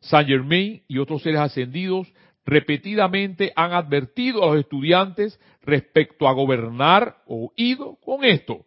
Saint 0.00 0.28
Germain 0.28 0.82
y 0.88 0.98
otros 0.98 1.22
seres 1.22 1.40
ascendidos 1.40 2.12
repetidamente 2.44 3.52
han 3.54 3.72
advertido 3.72 4.42
a 4.42 4.54
los 4.54 4.60
estudiantes 4.60 5.38
respecto 5.62 6.26
a 6.26 6.32
gobernar 6.32 7.22
oído 7.26 7.96
con 7.96 8.24
esto. 8.24 8.64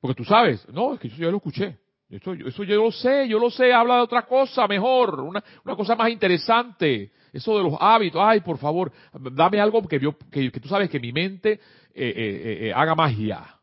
Porque 0.00 0.14
tú 0.14 0.24
sabes, 0.24 0.66
no, 0.68 0.94
es 0.94 1.00
que 1.00 1.08
yo 1.08 1.16
ya 1.16 1.30
lo 1.30 1.36
escuché. 1.36 1.81
Eso, 2.12 2.34
eso 2.34 2.62
yo 2.64 2.76
lo 2.76 2.92
sé, 2.92 3.26
yo 3.26 3.38
lo 3.38 3.50
sé, 3.50 3.72
habla 3.72 3.96
de 3.96 4.00
otra 4.02 4.26
cosa 4.26 4.68
mejor, 4.68 5.18
una, 5.20 5.42
cosa 5.74 5.96
más 5.96 6.10
interesante. 6.10 7.10
Eso 7.32 7.56
de 7.56 7.64
los 7.64 7.74
hábitos, 7.80 8.20
ay, 8.22 8.40
por 8.40 8.58
favor, 8.58 8.92
dame 9.14 9.58
algo 9.58 9.88
que, 9.88 9.98
yo, 9.98 10.14
que, 10.30 10.50
tú 10.50 10.68
sabes 10.68 10.90
que 10.90 11.00
mi 11.00 11.10
mente 11.10 11.52
eh, 11.52 11.58
eh, 11.94 12.58
eh, 12.66 12.72
haga 12.74 12.94
magia. 12.94 13.58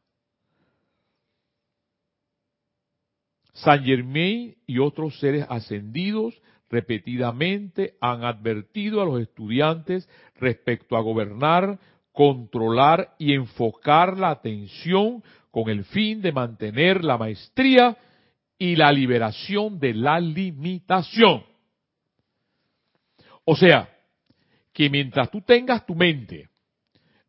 San 3.53 3.83
Germain 3.83 4.55
y 4.65 4.79
otros 4.79 5.19
seres 5.19 5.45
ascendidos 5.47 6.33
repetidamente 6.71 7.97
han 8.01 8.23
advertido 8.23 8.99
a 8.99 9.05
los 9.05 9.21
estudiantes 9.21 10.09
respecto 10.39 10.97
a 10.97 11.01
gobernar, 11.01 11.77
controlar 12.11 13.13
y 13.19 13.33
enfocar 13.33 14.17
la 14.17 14.31
atención 14.31 15.23
con 15.51 15.69
el 15.69 15.83
fin 15.83 16.23
de 16.23 16.31
mantener 16.31 17.03
la 17.03 17.17
maestría 17.19 17.95
y 18.59 18.75
la 18.75 18.91
liberación 18.91 19.79
de 19.79 19.93
la 19.93 20.19
limitación. 20.19 21.43
O 23.45 23.55
sea, 23.55 23.89
que 24.73 24.89
mientras 24.89 25.31
tú 25.31 25.41
tengas 25.41 25.85
tu 25.85 25.95
mente 25.95 26.49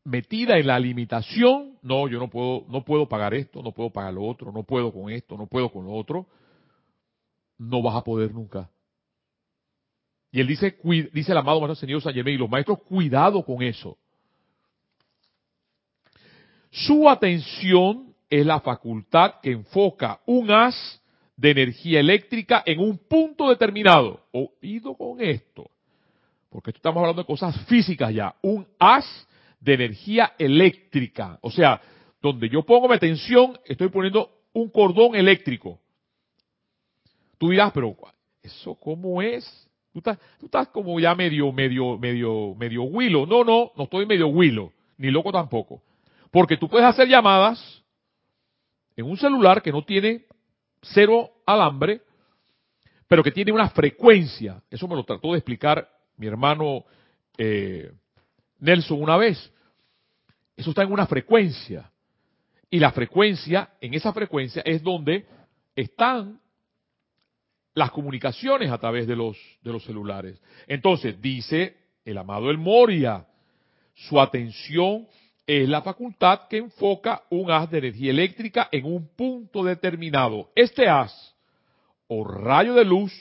metida 0.04 0.58
en 0.58 0.66
la 0.66 0.78
limitación, 0.78 1.78
no, 1.82 2.08
yo 2.08 2.18
no 2.18 2.28
puedo, 2.28 2.66
no 2.68 2.84
puedo 2.84 3.08
pagar 3.08 3.32
esto, 3.32 3.62
no 3.62 3.72
puedo 3.72 3.90
pagar 3.90 4.12
lo 4.12 4.24
otro, 4.24 4.52
no 4.52 4.64
puedo 4.64 4.92
con 4.92 5.10
esto, 5.10 5.36
no 5.36 5.46
puedo 5.46 5.70
con 5.70 5.86
lo 5.86 5.92
otro, 5.92 6.26
no 7.58 7.80
vas 7.80 7.96
a 7.96 8.04
poder 8.04 8.34
nunca. 8.34 8.68
Y 10.32 10.40
él 10.40 10.48
dice, 10.48 10.78
dice 11.12 11.32
el 11.32 11.38
amado 11.38 11.60
maestro 11.60 11.76
señor 11.76 12.02
San 12.02 12.12
Germán 12.12 12.34
y 12.34 12.38
los 12.38 12.50
maestros, 12.50 12.82
cuidado 12.82 13.44
con 13.44 13.62
eso. 13.62 13.96
Su 16.70 17.08
atención 17.08 18.14
es 18.28 18.44
la 18.44 18.60
facultad 18.60 19.34
que 19.42 19.52
enfoca 19.52 20.20
un 20.26 20.50
haz 20.50 20.99
de 21.40 21.52
energía 21.52 22.00
eléctrica 22.00 22.62
en 22.66 22.80
un 22.80 22.98
punto 22.98 23.48
determinado. 23.48 24.20
Oído 24.30 24.94
con 24.94 25.22
esto, 25.22 25.70
porque 26.50 26.70
estamos 26.70 27.00
hablando 27.00 27.22
de 27.22 27.26
cosas 27.26 27.58
físicas 27.64 28.12
ya. 28.12 28.34
Un 28.42 28.66
haz 28.78 29.06
de 29.58 29.72
energía 29.72 30.34
eléctrica. 30.38 31.38
O 31.40 31.50
sea, 31.50 31.80
donde 32.20 32.50
yo 32.50 32.62
pongo 32.62 32.88
mi 32.88 32.94
atención, 32.94 33.58
estoy 33.64 33.88
poniendo 33.88 34.30
un 34.52 34.68
cordón 34.68 35.14
eléctrico. 35.14 35.80
Tú 37.38 37.48
dirás, 37.48 37.72
pero 37.72 37.96
¿eso 38.42 38.74
cómo 38.74 39.22
es? 39.22 39.66
Tú 39.94 40.00
estás, 40.00 40.18
tú 40.38 40.44
estás 40.44 40.68
como 40.68 41.00
ya 41.00 41.14
medio, 41.14 41.50
medio, 41.52 41.96
medio, 41.96 42.54
medio 42.54 42.82
huilo. 42.82 43.24
No, 43.24 43.44
no, 43.44 43.72
no 43.76 43.84
estoy 43.84 44.04
medio 44.04 44.28
huilo, 44.28 44.74
ni 44.98 45.10
loco 45.10 45.32
tampoco. 45.32 45.80
Porque 46.30 46.58
tú 46.58 46.68
puedes 46.68 46.86
hacer 46.86 47.08
llamadas 47.08 47.82
en 48.94 49.06
un 49.06 49.16
celular 49.16 49.62
que 49.62 49.72
no 49.72 49.82
tiene 49.82 50.26
cero 50.82 51.30
alambre, 51.46 52.02
pero 53.08 53.22
que 53.22 53.32
tiene 53.32 53.52
una 53.52 53.70
frecuencia. 53.70 54.62
Eso 54.70 54.86
me 54.88 54.94
lo 54.94 55.04
trató 55.04 55.32
de 55.32 55.38
explicar 55.38 55.88
mi 56.16 56.26
hermano 56.26 56.84
eh, 57.36 57.92
Nelson 58.58 59.02
una 59.02 59.16
vez. 59.16 59.52
Eso 60.56 60.70
está 60.70 60.82
en 60.82 60.92
una 60.92 61.06
frecuencia. 61.06 61.90
Y 62.70 62.78
la 62.78 62.92
frecuencia, 62.92 63.70
en 63.80 63.94
esa 63.94 64.12
frecuencia 64.12 64.62
es 64.64 64.82
donde 64.82 65.26
están 65.74 66.40
las 67.74 67.90
comunicaciones 67.90 68.70
a 68.70 68.78
través 68.78 69.06
de 69.06 69.16
los, 69.16 69.36
de 69.62 69.72
los 69.72 69.84
celulares. 69.84 70.40
Entonces, 70.66 71.20
dice 71.20 71.76
el 72.04 72.18
amado 72.18 72.50
El 72.50 72.58
Moria, 72.58 73.26
su 73.94 74.20
atención 74.20 75.06
es 75.46 75.68
la 75.68 75.82
facultad 75.82 76.48
que 76.48 76.58
enfoca 76.58 77.22
un 77.30 77.50
haz 77.50 77.70
de 77.70 77.78
energía 77.78 78.10
eléctrica 78.10 78.68
en 78.70 78.84
un 78.84 79.08
punto 79.16 79.64
determinado. 79.64 80.50
Este 80.54 80.88
haz 80.88 81.34
o 82.06 82.24
rayo 82.24 82.74
de 82.74 82.84
luz 82.84 83.12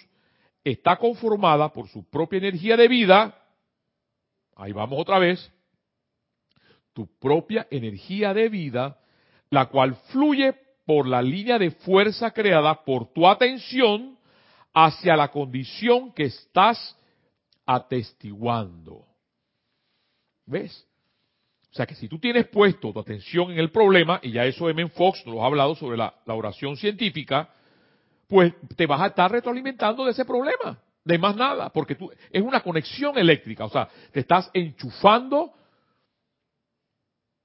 está 0.64 0.98
conformada 0.98 1.72
por 1.72 1.88
su 1.88 2.08
propia 2.10 2.38
energía 2.38 2.78
de 2.78 2.88
vida. 2.88 3.36
Ahí 4.56 4.72
vamos 4.72 5.00
otra 5.00 5.20
vez. 5.20 5.52
Tu 6.94 7.08
propia 7.20 7.68
energía 7.72 8.34
de 8.34 8.50
vida, 8.50 9.00
la 9.50 9.68
cual 9.68 9.96
fluye 10.12 10.54
por 10.86 11.08
la 11.08 11.22
línea 11.22 11.60
de 11.60 11.72
fuerza 11.72 12.32
creada 12.32 12.84
por 12.84 13.14
tu 13.14 13.28
atención 13.28 14.18
hacia 14.74 15.16
la 15.16 15.30
condición 15.32 16.14
que 16.14 16.26
estás 16.26 16.98
atestiguando. 17.66 19.06
¿Ves? 20.46 20.89
O 21.80 21.82
sea 21.82 21.88
que 21.88 21.96
si 21.96 22.10
tú 22.10 22.20
tienes 22.20 22.46
puesto 22.50 22.92
tu 22.92 23.00
atención 23.00 23.52
en 23.52 23.58
el 23.58 23.72
problema, 23.72 24.20
y 24.22 24.34
ya 24.34 24.44
eso 24.44 24.70
M. 24.70 24.90
Fox 24.90 25.26
nos 25.26 25.36
lo 25.36 25.44
ha 25.46 25.48
hablado 25.48 25.76
sobre 25.76 25.96
la, 25.96 26.14
oración 26.26 26.76
científica, 26.76 27.54
pues 28.28 28.54
te 28.76 28.86
vas 28.86 29.00
a 29.00 29.08
estar 29.08 29.32
retroalimentando 29.32 30.04
de 30.04 30.12
ese 30.12 30.26
problema, 30.26 30.78
de 31.06 31.18
más 31.18 31.38
nada, 31.38 31.70
porque 31.70 31.96
tú, 31.96 32.12
es 32.32 32.44
una 32.44 32.60
conexión 32.60 33.18
eléctrica, 33.18 33.64
o 33.64 33.70
sea, 33.70 33.88
te 34.12 34.20
estás 34.20 34.52
enchufando, 34.54 35.54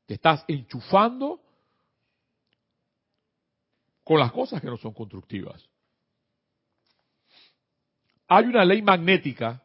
te 0.04 0.14
estás 0.14 0.44
enchufando 0.48 1.40
con 4.02 4.18
las 4.18 4.32
cosas 4.32 4.60
que 4.60 4.66
no 4.66 4.78
son 4.78 4.94
constructivas. 4.94 5.64
Hay 8.26 8.46
una 8.46 8.64
ley 8.64 8.82
magnética 8.82 9.63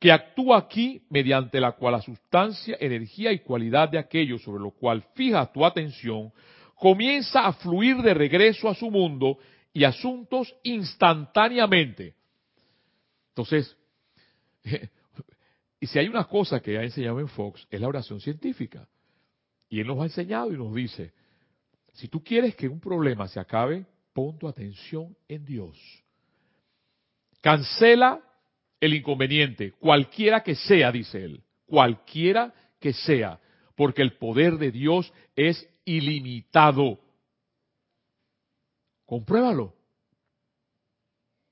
que 0.00 0.10
actúa 0.10 0.56
aquí 0.56 1.02
mediante 1.10 1.60
la 1.60 1.72
cual 1.72 1.92
la 1.92 2.00
sustancia, 2.00 2.76
energía 2.80 3.32
y 3.32 3.40
cualidad 3.40 3.90
de 3.90 3.98
aquello 3.98 4.38
sobre 4.38 4.62
lo 4.62 4.70
cual 4.70 5.04
fija 5.14 5.52
tu 5.52 5.64
atención 5.64 6.32
comienza 6.74 7.46
a 7.46 7.52
fluir 7.52 7.98
de 7.98 8.14
regreso 8.14 8.70
a 8.70 8.74
su 8.74 8.90
mundo 8.90 9.38
y 9.74 9.84
asuntos 9.84 10.54
instantáneamente. 10.62 12.14
Entonces, 13.28 13.76
y 15.80 15.86
si 15.86 15.98
hay 15.98 16.08
una 16.08 16.24
cosa 16.24 16.60
que 16.60 16.78
ha 16.78 16.82
enseñado 16.82 17.20
en 17.20 17.28
Fox, 17.28 17.66
es 17.70 17.78
la 17.78 17.88
oración 17.88 18.20
científica. 18.20 18.88
Y 19.68 19.80
él 19.80 19.86
nos 19.86 20.00
ha 20.00 20.04
enseñado 20.04 20.50
y 20.50 20.56
nos 20.56 20.74
dice, 20.74 21.12
si 21.92 22.08
tú 22.08 22.24
quieres 22.24 22.56
que 22.56 22.68
un 22.68 22.80
problema 22.80 23.28
se 23.28 23.38
acabe, 23.38 23.84
pon 24.14 24.38
tu 24.38 24.48
atención 24.48 25.14
en 25.28 25.44
Dios. 25.44 25.76
Cancela 27.42 28.22
el 28.80 28.94
inconveniente, 28.94 29.72
cualquiera 29.72 30.42
que 30.42 30.54
sea, 30.54 30.90
dice 30.90 31.24
él, 31.24 31.42
cualquiera 31.66 32.52
que 32.80 32.92
sea, 32.92 33.38
porque 33.76 34.02
el 34.02 34.16
poder 34.16 34.56
de 34.56 34.70
Dios 34.70 35.12
es 35.36 35.68
ilimitado. 35.84 36.98
Compruébalo. 39.04 39.74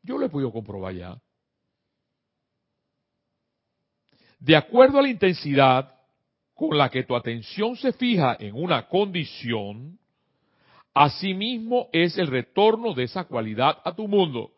Yo 0.02 0.16
lo 0.16 0.26
he 0.26 0.30
podido 0.30 0.52
comprobar 0.52 0.94
ya. 0.94 1.20
De 4.38 4.56
acuerdo 4.56 4.98
a 4.98 5.02
la 5.02 5.08
intensidad 5.08 5.94
con 6.54 6.78
la 6.78 6.88
que 6.88 7.04
tu 7.04 7.14
atención 7.14 7.76
se 7.76 7.92
fija 7.92 8.36
en 8.38 8.54
una 8.54 8.88
condición, 8.88 9.98
asimismo 10.94 11.88
es 11.92 12.16
el 12.16 12.28
retorno 12.28 12.94
de 12.94 13.04
esa 13.04 13.24
cualidad 13.24 13.78
a 13.84 13.94
tu 13.94 14.08
mundo. 14.08 14.52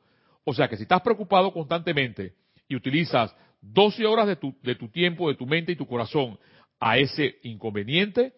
O 0.45 0.55
sea 0.55 0.69
que 0.69 0.77
si 0.77 0.83
estás 0.83 1.01
preocupado 1.03 1.53
constantemente 1.53 2.35
y 2.71 2.77
utilizas 2.77 3.35
12 3.61 4.07
horas 4.07 4.29
de 4.29 4.37
tu, 4.37 4.89
tiempo, 4.89 5.29
de 5.29 5.35
tu 5.35 5.45
mente 5.45 5.73
y 5.73 5.77
tu 5.77 5.87
corazón 5.87 6.39
a 6.79 6.97
ese 6.99 7.39
inconveniente, 7.43 8.33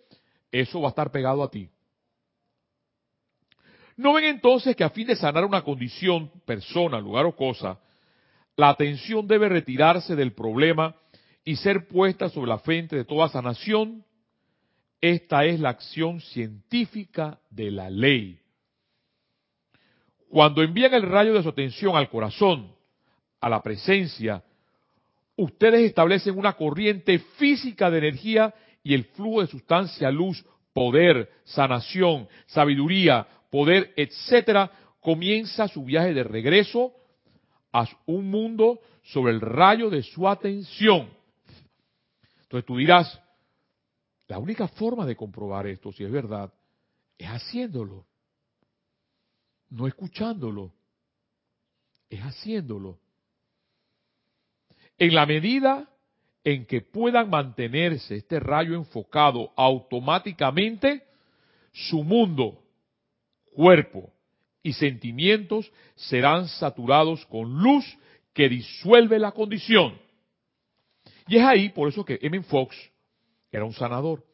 eso 0.51 0.81
va 0.81 0.89
a 0.89 0.91
estar 0.91 1.13
pegado 1.13 1.45
a 1.45 1.51
ti. 1.51 1.69
¿No 3.95 4.15
ven 4.15 4.25
entonces 4.25 4.75
que 4.75 4.85
a 4.85 4.91
fin 4.91 5.07
de 5.07 5.17
sanar 5.17 5.45
una 5.45 5.61
condición, 5.63 6.31
persona, 6.47 6.99
lugar 6.99 7.27
o 7.27 7.37
cosa, 7.37 7.79
la 8.57 8.71
atención 8.71 9.27
debe 9.27 9.51
retirarse 9.51 10.17
del 10.17 10.33
problema 10.33 10.97
y 11.45 11.57
ser 11.57 11.87
puesta 11.87 12.31
sobre 12.31 12.49
la 12.49 12.59
frente 12.59 12.97
de 12.97 13.05
toda 13.05 13.29
sanación? 13.29 14.03
Esta 14.99 15.45
es 15.45 15.61
la 15.61 15.69
acción 15.69 16.23
científica 16.23 17.39
de 17.51 17.71
la 17.71 17.91
ley. 17.91 18.41
Cuando 20.31 20.63
envían 20.63 20.95
el 20.95 21.03
rayo 21.03 21.35
de 21.35 21.43
su 21.43 21.51
atención 21.51 21.97
al 21.97 22.09
corazón, 22.09 22.73
a 23.43 23.49
la 23.49 23.61
presencia, 23.61 24.43
ustedes 25.37 25.83
establecen 25.83 26.39
una 26.39 26.55
corriente 26.55 27.19
física 27.19 27.91
de 27.91 27.99
energía 27.99 28.55
y 28.85 28.95
el 28.95 29.05
flujo 29.05 29.41
de 29.41 29.49
sustancia, 29.49 30.11
luz, 30.11 30.45
poder, 30.73 31.29
sanación, 31.45 32.29
sabiduría, 32.47 33.27
poder, 33.51 33.93
etcétera, 33.97 34.71
comienza 35.01 35.67
su 35.67 35.85
viaje 35.85 36.15
de 36.15 36.23
regreso 36.23 36.93
a 37.73 37.85
un 38.07 38.31
mundo 38.31 38.81
sobre 39.03 39.33
el 39.33 39.41
rayo 39.41 39.91
de 39.91 40.05
su 40.05 40.29
atención. 40.29 41.11
Entonces 42.43 42.65
tú 42.65 42.77
dirás, 42.77 43.21
la 44.29 44.39
única 44.39 44.69
forma 44.69 45.05
de 45.05 45.17
comprobar 45.17 45.67
esto, 45.67 45.91
si 45.91 46.05
es 46.05 46.11
verdad, 46.13 46.53
es 47.19 47.27
haciéndolo, 47.27 48.07
no 49.71 49.89
escuchándolo, 49.89 50.73
es 52.09 52.21
haciéndolo. 52.21 53.02
En 54.99 55.15
la 55.15 55.27
medida 55.27 55.89
en 56.45 56.67
que 56.67 56.81
puedan 56.81 57.31
mantenerse 57.31 58.17
este 58.17 58.41
rayo 58.41 58.75
enfocado 58.75 59.53
automáticamente, 59.57 61.05
su 61.73 62.03
mundo, 62.03 62.63
cuerpo 63.53 64.13
y 64.63 64.73
sentimientos 64.73 65.71
serán 65.95 66.49
saturados 66.49 67.25
con 67.27 67.63
luz 67.63 67.85
que 68.33 68.49
disuelve 68.49 69.19
la 69.19 69.33
condición. 69.33 69.99
Y 71.29 71.37
es 71.37 71.45
ahí 71.45 71.69
por 71.69 71.89
eso 71.89 72.05
que 72.05 72.19
M. 72.23 72.43
Fox 72.43 72.77
era 73.51 73.65
un 73.65 73.73
sanador. 73.73 74.25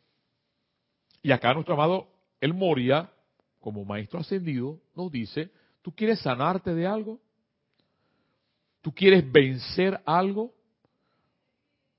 Y 1.22 1.32
acá 1.32 1.52
nuestro 1.52 1.74
amado 1.74 2.08
El 2.40 2.54
Moria, 2.54 3.10
como 3.60 3.84
maestro 3.84 4.20
ascendido, 4.20 4.80
nos 4.94 5.10
dice, 5.10 5.50
¿tú 5.82 5.92
quieres 5.94 6.20
sanarte 6.20 6.74
de 6.74 6.86
algo? 6.86 7.20
¿Tú 8.80 8.94
quieres 8.94 9.30
vencer 9.30 10.00
algo? 10.06 10.54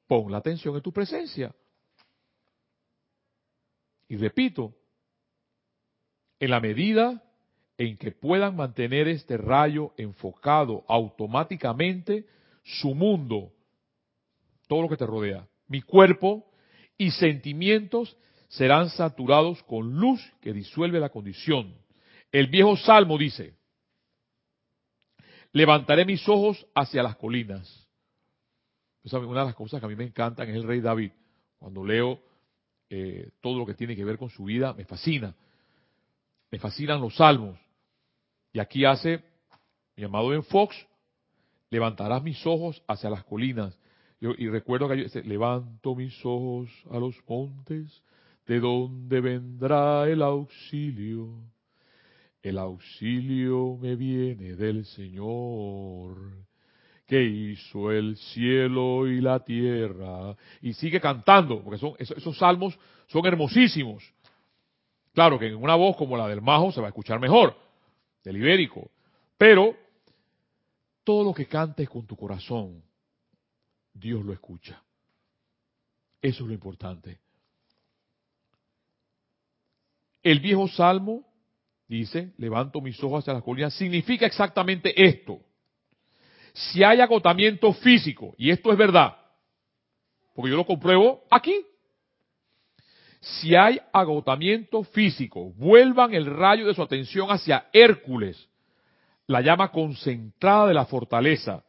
Pon 0.09 0.31
la 0.31 0.39
atención 0.39 0.75
en 0.75 0.81
tu 0.81 0.91
presencia. 0.91 1.53
Y 4.07 4.17
repito, 4.17 4.73
en 6.39 6.49
la 6.49 6.59
medida 6.59 7.23
en 7.77 7.95
que 7.95 8.11
puedan 8.11 8.55
mantener 8.55 9.07
este 9.07 9.37
rayo 9.37 9.93
enfocado 9.97 10.83
automáticamente, 10.87 12.25
su 12.63 12.95
mundo, 12.95 13.53
todo 14.67 14.81
lo 14.81 14.89
que 14.89 14.97
te 14.97 15.05
rodea, 15.05 15.47
mi 15.67 15.83
cuerpo 15.83 16.51
y 16.97 17.11
sentimientos 17.11 18.17
serán 18.47 18.89
saturados 18.89 19.61
con 19.61 19.99
luz 19.99 20.19
que 20.41 20.53
disuelve 20.53 20.99
la 20.99 21.09
condición. 21.09 21.75
El 22.31 22.47
viejo 22.47 22.75
salmo 22.77 23.15
dice, 23.15 23.53
levantaré 25.51 26.03
mis 26.03 26.27
ojos 26.27 26.65
hacia 26.73 27.03
las 27.03 27.15
colinas. 27.15 27.88
Una 29.13 29.41
de 29.41 29.45
las 29.47 29.55
cosas 29.55 29.79
que 29.79 29.85
a 29.85 29.89
mí 29.89 29.95
me 29.95 30.05
encantan 30.05 30.49
es 30.49 30.55
el 30.55 30.63
rey 30.63 30.81
David. 30.81 31.11
Cuando 31.57 31.85
leo 31.85 32.19
eh, 32.89 33.31
todo 33.41 33.57
lo 33.57 33.65
que 33.65 33.73
tiene 33.73 33.95
que 33.95 34.05
ver 34.05 34.17
con 34.17 34.29
su 34.29 34.45
vida, 34.45 34.73
me 34.73 34.85
fascina. 34.85 35.35
Me 36.51 36.59
fascinan 36.59 37.01
los 37.01 37.15
salmos. 37.15 37.59
Y 38.51 38.59
aquí 38.59 38.85
hace 38.85 39.23
mi 39.95 40.05
amado 40.05 40.29
Ben 40.29 40.43
Fox, 40.43 40.75
levantarás 41.69 42.23
mis 42.23 42.45
ojos 42.45 42.81
hacia 42.87 43.09
las 43.09 43.23
colinas. 43.25 43.77
y 44.21 44.47
recuerdo 44.47 44.87
que 44.87 45.07
yo 45.07 45.21
levanto 45.21 45.95
mis 45.95 46.17
ojos 46.25 46.69
a 46.89 46.99
los 46.99 47.15
montes, 47.27 48.01
de 48.47 48.59
donde 48.59 49.21
vendrá 49.21 50.07
el 50.09 50.21
auxilio. 50.21 51.43
El 52.41 52.57
auxilio 52.57 53.77
me 53.77 53.95
viene 53.95 54.55
del 54.55 54.85
Señor, 54.85 56.45
que 57.09 57.23
hizo 57.23 57.91
el 57.91 58.15
cielo 58.17 59.07
y 59.07 59.19
la 59.19 59.43
tierra. 59.43 60.37
Y 60.61 60.73
sigue 60.73 61.01
cantando, 61.01 61.63
porque 61.63 61.79
son, 61.79 61.95
esos, 61.97 62.37
salmos 62.37 62.77
son 63.07 63.25
hermosísimos. 63.25 64.03
Claro 65.11 65.39
que 65.39 65.47
en 65.47 65.55
una 65.55 65.73
voz 65.73 65.97
como 65.97 66.15
la 66.15 66.27
del 66.27 66.43
Majo 66.43 66.71
se 66.71 66.79
va 66.79 66.85
a 66.85 66.89
escuchar 66.89 67.19
mejor, 67.19 67.57
del 68.23 68.37
ibérico. 68.37 68.91
Pero 69.39 69.75
todo 71.03 71.23
lo 71.23 71.33
que 71.33 71.47
cantes 71.47 71.89
con 71.89 72.05
tu 72.05 72.15
corazón, 72.15 72.83
Dios 73.91 74.23
lo 74.23 74.31
escucha. 74.31 74.79
Eso 76.21 76.43
es 76.43 76.47
lo 76.47 76.53
importante. 76.53 77.17
El 80.21 80.41
viejo 80.41 80.67
salmo 80.67 81.25
dice, 81.87 82.33
levanto 82.37 82.81
mis 82.81 83.03
ojos 83.03 83.23
hacia 83.23 83.33
las 83.33 83.41
colinas, 83.41 83.73
significa 83.73 84.27
exactamente 84.27 84.93
esto. 85.03 85.41
Si 86.59 86.83
hay 86.83 86.99
agotamiento 86.99 87.71
físico, 87.71 88.35
y 88.37 88.49
esto 88.49 88.71
es 88.73 88.77
verdad, 88.77 89.15
porque 90.35 90.51
yo 90.51 90.57
lo 90.57 90.65
compruebo 90.65 91.23
aquí, 91.31 91.55
si 93.21 93.55
hay 93.55 93.79
agotamiento 93.93 94.83
físico, 94.83 95.53
vuelvan 95.53 96.13
el 96.13 96.25
rayo 96.25 96.67
de 96.67 96.73
su 96.73 96.81
atención 96.81 97.29
hacia 97.29 97.67
Hércules, 97.71 98.49
la 99.25 99.39
llama 99.39 99.71
concentrada 99.71 100.67
de 100.67 100.73
la 100.73 100.85
fortaleza, 100.85 101.63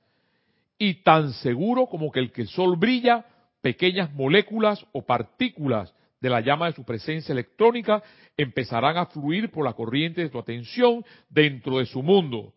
y 0.76 0.94
tan 1.02 1.34
seguro 1.34 1.86
como 1.86 2.10
que 2.10 2.18
el 2.18 2.32
que 2.32 2.42
el 2.42 2.48
sol 2.48 2.76
brilla, 2.76 3.24
pequeñas 3.62 4.12
moléculas 4.12 4.84
o 4.90 5.06
partículas 5.06 5.94
de 6.20 6.30
la 6.30 6.40
llama 6.40 6.66
de 6.66 6.72
su 6.72 6.84
presencia 6.84 7.32
electrónica 7.32 8.02
empezarán 8.36 8.96
a 8.96 9.06
fluir 9.06 9.52
por 9.52 9.64
la 9.64 9.74
corriente 9.74 10.22
de 10.22 10.30
tu 10.30 10.38
atención 10.38 11.04
dentro 11.28 11.78
de 11.78 11.86
su 11.86 12.02
mundo. 12.02 12.54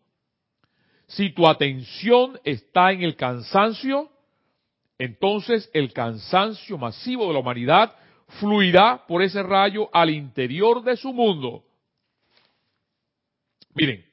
Si 1.06 1.30
tu 1.30 1.46
atención 1.46 2.38
está 2.44 2.92
en 2.92 3.02
el 3.02 3.16
cansancio, 3.16 4.10
entonces 4.98 5.70
el 5.74 5.92
cansancio 5.92 6.78
masivo 6.78 7.26
de 7.26 7.34
la 7.34 7.40
humanidad 7.40 7.94
fluirá 8.40 9.04
por 9.06 9.22
ese 9.22 9.42
rayo 9.42 9.88
al 9.92 10.10
interior 10.10 10.82
de 10.82 10.96
su 10.96 11.12
mundo. 11.12 11.64
Miren, 13.74 14.04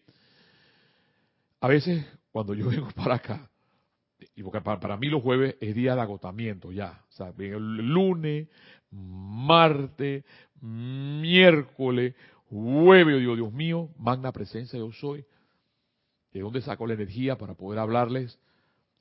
a 1.60 1.68
veces 1.68 2.06
cuando 2.32 2.54
yo 2.54 2.68
vengo 2.70 2.89
para 2.92 3.16
acá, 3.16 3.50
y 4.36 4.44
porque 4.44 4.62
para, 4.62 4.98
mí 4.98 5.08
los 5.08 5.22
jueves 5.22 5.56
es 5.60 5.76
día 5.76 5.96
de 5.96 6.02
agotamiento 6.02 6.72
ya, 6.72 7.04
o 7.10 7.12
sea, 7.12 7.34
el 7.38 7.94
lunes, 7.94 8.48
martes, 8.92 10.24
miércoles, 10.62 12.16
jueves, 12.50 13.20
digo, 13.20 13.36
Dios 13.36 13.54
mío, 13.54 13.89
magna 13.98 14.32
presencia 14.32 14.78
yo 14.78 14.92
soy. 14.92 15.26
¿De 16.32 16.40
dónde 16.40 16.62
saco 16.62 16.88
la 16.88 16.94
energía 16.94 17.38
para 17.38 17.54
poder 17.54 17.80
hablarles 17.80 18.40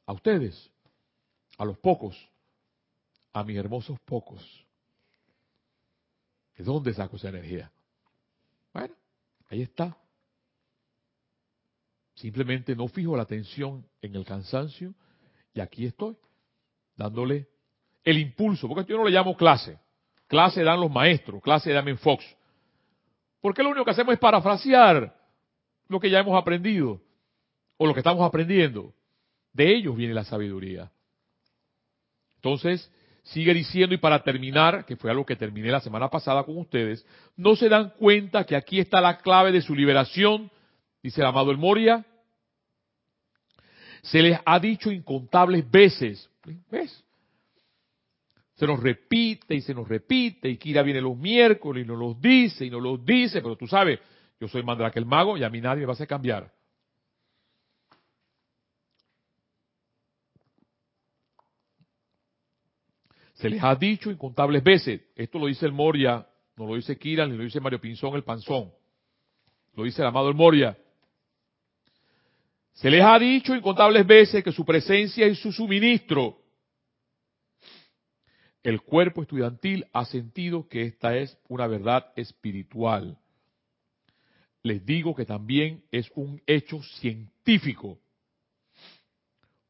a 0.06 0.12
ustedes, 0.12 0.70
a 1.58 1.64
los 1.64 1.78
pocos, 1.78 2.16
a 3.32 3.44
mis 3.44 3.56
hermosos 3.56 3.98
pocos? 4.00 4.66
¿De 6.56 6.64
dónde 6.64 6.92
saco 6.92 7.16
esa 7.16 7.28
energía? 7.28 7.70
Bueno, 8.72 8.94
ahí 9.48 9.62
está. 9.62 9.96
Simplemente 12.14 12.74
no 12.76 12.88
fijo 12.88 13.16
la 13.16 13.22
atención 13.22 13.86
en 14.02 14.14
el 14.14 14.24
cansancio 14.24 14.94
y 15.54 15.60
aquí 15.60 15.86
estoy, 15.86 16.16
dándole 16.96 17.48
el 18.04 18.18
impulso, 18.18 18.68
porque 18.68 18.90
yo 18.90 18.98
no 18.98 19.04
le 19.04 19.10
llamo 19.10 19.36
clase. 19.36 19.78
Clase 20.26 20.62
dan 20.62 20.80
los 20.80 20.90
maestros, 20.90 21.42
clase 21.42 21.72
dan 21.72 21.88
en 21.88 21.98
Fox. 21.98 22.24
Porque 23.40 23.62
lo 23.62 23.70
único 23.70 23.84
que 23.84 23.92
hacemos 23.92 24.14
es 24.14 24.20
parafrasear 24.20 25.16
lo 25.88 25.98
que 25.98 26.10
ya 26.10 26.20
hemos 26.20 26.40
aprendido 26.40 27.00
o 27.82 27.86
lo 27.86 27.94
que 27.94 28.00
estamos 28.00 28.28
aprendiendo. 28.28 28.92
De 29.54 29.74
ellos 29.74 29.96
viene 29.96 30.12
la 30.12 30.24
sabiduría. 30.24 30.90
Entonces, 32.36 32.92
sigue 33.22 33.54
diciendo, 33.54 33.94
y 33.94 33.98
para 33.98 34.22
terminar, 34.22 34.84
que 34.84 34.96
fue 34.96 35.10
algo 35.10 35.24
que 35.24 35.34
terminé 35.34 35.70
la 35.70 35.80
semana 35.80 36.10
pasada 36.10 36.44
con 36.44 36.58
ustedes, 36.58 37.06
no 37.38 37.56
se 37.56 37.70
dan 37.70 37.94
cuenta 37.98 38.44
que 38.44 38.54
aquí 38.54 38.80
está 38.80 39.00
la 39.00 39.16
clave 39.16 39.50
de 39.50 39.62
su 39.62 39.74
liberación, 39.74 40.50
dice 41.02 41.22
el 41.22 41.26
amado 41.26 41.50
El 41.50 41.56
Moria, 41.56 42.04
se 44.02 44.20
les 44.20 44.38
ha 44.44 44.60
dicho 44.60 44.92
incontables 44.92 45.68
veces. 45.70 46.28
¿Ves? 46.70 47.02
Se 48.56 48.66
nos 48.66 48.78
repite 48.78 49.54
y 49.54 49.62
se 49.62 49.72
nos 49.72 49.88
repite, 49.88 50.50
y 50.50 50.58
Kira 50.58 50.82
viene 50.82 51.00
los 51.00 51.16
miércoles 51.16 51.86
y 51.86 51.88
nos 51.88 51.98
los 51.98 52.20
dice 52.20 52.66
y 52.66 52.70
nos 52.70 52.82
los 52.82 53.02
dice, 53.06 53.40
pero 53.40 53.56
tú 53.56 53.66
sabes, 53.66 53.98
yo 54.38 54.48
soy 54.48 54.62
Mandrake 54.62 54.98
el 54.98 55.06
mago 55.06 55.38
y 55.38 55.44
a 55.44 55.48
mí 55.48 55.62
nadie 55.62 55.80
me 55.80 55.86
va 55.86 55.92
a 55.92 55.94
hacer 55.94 56.06
cambiar. 56.06 56.59
Se 63.40 63.48
les 63.48 63.62
ha 63.62 63.74
dicho 63.74 64.10
incontables 64.10 64.62
veces, 64.62 65.00
esto 65.16 65.38
lo 65.38 65.46
dice 65.46 65.64
el 65.64 65.72
Moria, 65.72 66.26
no 66.56 66.66
lo 66.66 66.74
dice 66.74 66.98
Kira 66.98 67.26
ni 67.26 67.38
lo 67.38 67.42
dice 67.42 67.58
Mario 67.58 67.80
Pinzón 67.80 68.14
el 68.14 68.22
Panzón, 68.22 68.70
lo 69.74 69.84
dice 69.84 70.02
el 70.02 70.08
amado 70.08 70.28
el 70.28 70.34
Moria. 70.34 70.76
Se 72.74 72.90
les 72.90 73.02
ha 73.02 73.18
dicho 73.18 73.54
incontables 73.54 74.06
veces 74.06 74.44
que 74.44 74.52
su 74.52 74.62
presencia 74.66 75.26
y 75.26 75.34
su 75.34 75.52
suministro. 75.52 76.38
El 78.62 78.82
cuerpo 78.82 79.22
estudiantil 79.22 79.86
ha 79.94 80.04
sentido 80.04 80.68
que 80.68 80.82
esta 80.82 81.16
es 81.16 81.38
una 81.48 81.66
verdad 81.66 82.12
espiritual. 82.16 83.16
Les 84.62 84.84
digo 84.84 85.14
que 85.14 85.24
también 85.24 85.82
es 85.90 86.10
un 86.14 86.42
hecho 86.46 86.82
científico. 86.82 87.98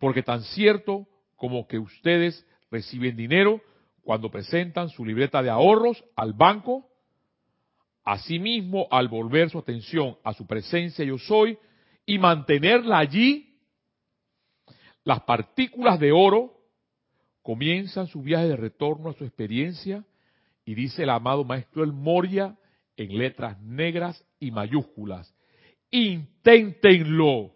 Porque 0.01 0.25
tan 0.25 0.43
cierto 0.43 1.07
como 1.37 1.69
que 1.69 1.79
ustedes 1.79 2.45
reciben 2.71 3.17
dinero 3.17 3.61
cuando 4.03 4.31
presentan 4.31 4.89
su 4.89 5.05
libreta 5.05 5.43
de 5.43 5.51
ahorros 5.51 6.03
al 6.17 6.33
banco, 6.33 6.89
asimismo 8.05 8.89
al 8.91 9.09
volver 9.09 9.51
su 9.51 9.59
atención 9.59 10.17
a 10.25 10.33
su 10.33 10.47
presencia 10.47 11.05
yo 11.05 11.19
soy, 11.19 11.59
y 12.07 12.19
mantenerla 12.19 12.99
allí, 12.99 13.59
las 15.05 15.21
partículas 15.23 16.01
de 16.01 16.13
oro 16.13 16.61
comienzan 17.43 18.07
su 18.07 18.23
viaje 18.23 18.49
de 18.49 18.57
retorno 18.57 19.11
a 19.11 19.15
su 19.15 19.25
experiencia 19.25 20.05
y 20.65 20.75
dice 20.75 21.05
el 21.05 21.11
amado 21.11 21.45
maestro 21.45 21.85
El 21.85 21.93
Moria 21.93 22.57
en 22.97 23.17
letras 23.17 23.61
negras 23.63 24.25
y 24.39 24.51
mayúsculas, 24.51 25.35
inténtenlo 25.91 27.53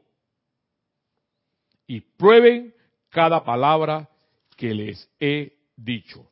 y 1.86 2.00
prueben 2.00 2.74
cada 3.10 3.44
palabra 3.44 4.08
que 4.56 4.74
les 4.74 5.10
he 5.20 5.56
dicho. 5.76 6.30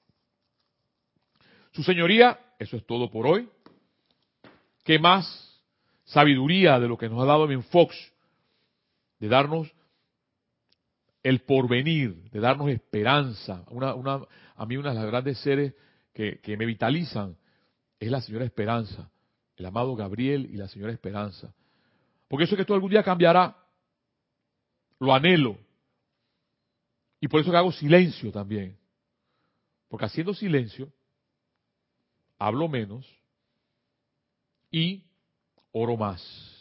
Su 1.72 1.82
señoría, 1.82 2.38
eso 2.58 2.76
es 2.76 2.86
todo 2.86 3.10
por 3.10 3.26
hoy. 3.26 3.48
¿Qué 4.84 4.98
más 4.98 5.52
sabiduría 6.04 6.78
de 6.78 6.88
lo 6.88 6.98
que 6.98 7.08
nos 7.08 7.22
ha 7.22 7.26
dado 7.26 7.46
Ben 7.46 7.62
Fox 7.62 8.12
de 9.18 9.28
darnos 9.28 9.72
el 11.22 11.40
porvenir, 11.40 12.30
de 12.30 12.40
darnos 12.40 12.68
esperanza. 12.68 13.64
Una, 13.70 13.94
una, 13.94 14.20
a 14.56 14.66
mí 14.66 14.76
una 14.76 14.90
de 14.90 14.96
las 14.96 15.06
grandes 15.06 15.38
seres 15.38 15.74
que, 16.12 16.40
que 16.40 16.56
me 16.56 16.66
vitalizan 16.66 17.36
es 18.00 18.10
la 18.10 18.20
señora 18.20 18.44
Esperanza, 18.44 19.08
el 19.56 19.66
amado 19.66 19.94
Gabriel 19.94 20.48
y 20.50 20.56
la 20.56 20.66
señora 20.66 20.92
Esperanza. 20.92 21.54
Porque 22.26 22.44
eso 22.44 22.54
es 22.54 22.56
que 22.56 22.62
esto 22.62 22.74
algún 22.74 22.90
día 22.90 23.02
cambiará. 23.02 23.56
Lo 24.98 25.14
anhelo. 25.14 25.56
Y 27.22 27.28
por 27.28 27.40
eso 27.40 27.50
que 27.50 27.56
hago 27.56 27.72
silencio 27.72 28.30
también. 28.30 28.78
Porque 29.88 30.04
haciendo 30.04 30.34
silencio, 30.34 30.92
hablo 32.38 32.68
menos 32.68 33.06
y 34.70 35.02
oro 35.72 35.96
más 35.96 36.52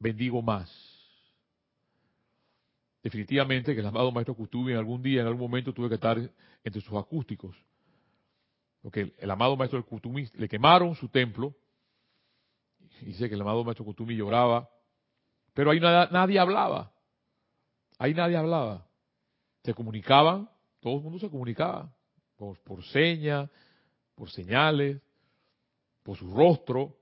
bendigo 0.00 0.42
más. 0.42 0.68
Definitivamente 3.02 3.74
que 3.74 3.80
el 3.80 3.86
amado 3.86 4.10
Maestro 4.10 4.34
Kutubi 4.34 4.72
en 4.72 4.78
algún 4.78 5.02
día, 5.02 5.20
en 5.20 5.28
algún 5.28 5.42
momento, 5.42 5.72
tuve 5.72 5.88
que 5.88 5.94
estar 5.94 6.18
entre 6.64 6.82
sus 6.82 6.98
acústicos. 6.98 7.56
Porque 8.82 9.14
el, 9.18 9.30
amado 9.30 9.56
Maestro 9.56 9.84
Kutubi 9.86 10.28
le 10.34 10.48
quemaron 10.48 10.94
su 10.96 11.08
templo. 11.08 11.54
Dice 13.02 13.28
que 13.28 13.34
el 13.34 13.40
amado 13.40 13.62
Maestro 13.62 13.84
Kutubi 13.84 14.16
lloraba 14.16 14.68
Pero 15.54 15.70
ahí 15.70 15.80
nadie 15.80 16.38
hablaba. 16.38 16.92
Ahí 18.00 18.14
nadie 18.14 18.34
hablaba. 18.34 18.86
Se 19.62 19.74
comunicaban, 19.74 20.48
todo 20.80 20.96
el 20.96 21.02
mundo 21.02 21.18
se 21.18 21.28
comunicaba, 21.28 21.94
por, 22.34 22.58
por 22.60 22.82
señas, 22.82 23.50
por 24.14 24.30
señales, 24.30 25.02
por 26.02 26.16
su 26.16 26.34
rostro. 26.34 26.96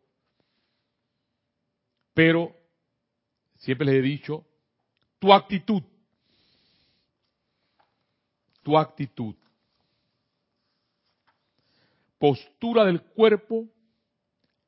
Pero 2.13 2.53
siempre 3.59 3.87
les 3.87 3.95
he 3.95 4.03
dicho, 4.03 4.45
tu 5.21 5.33
actitud, 5.33 5.85
tu 8.65 8.77
actitud, 8.77 9.37
postura 12.19 12.85
del 12.85 13.03
cuerpo, 13.03 13.69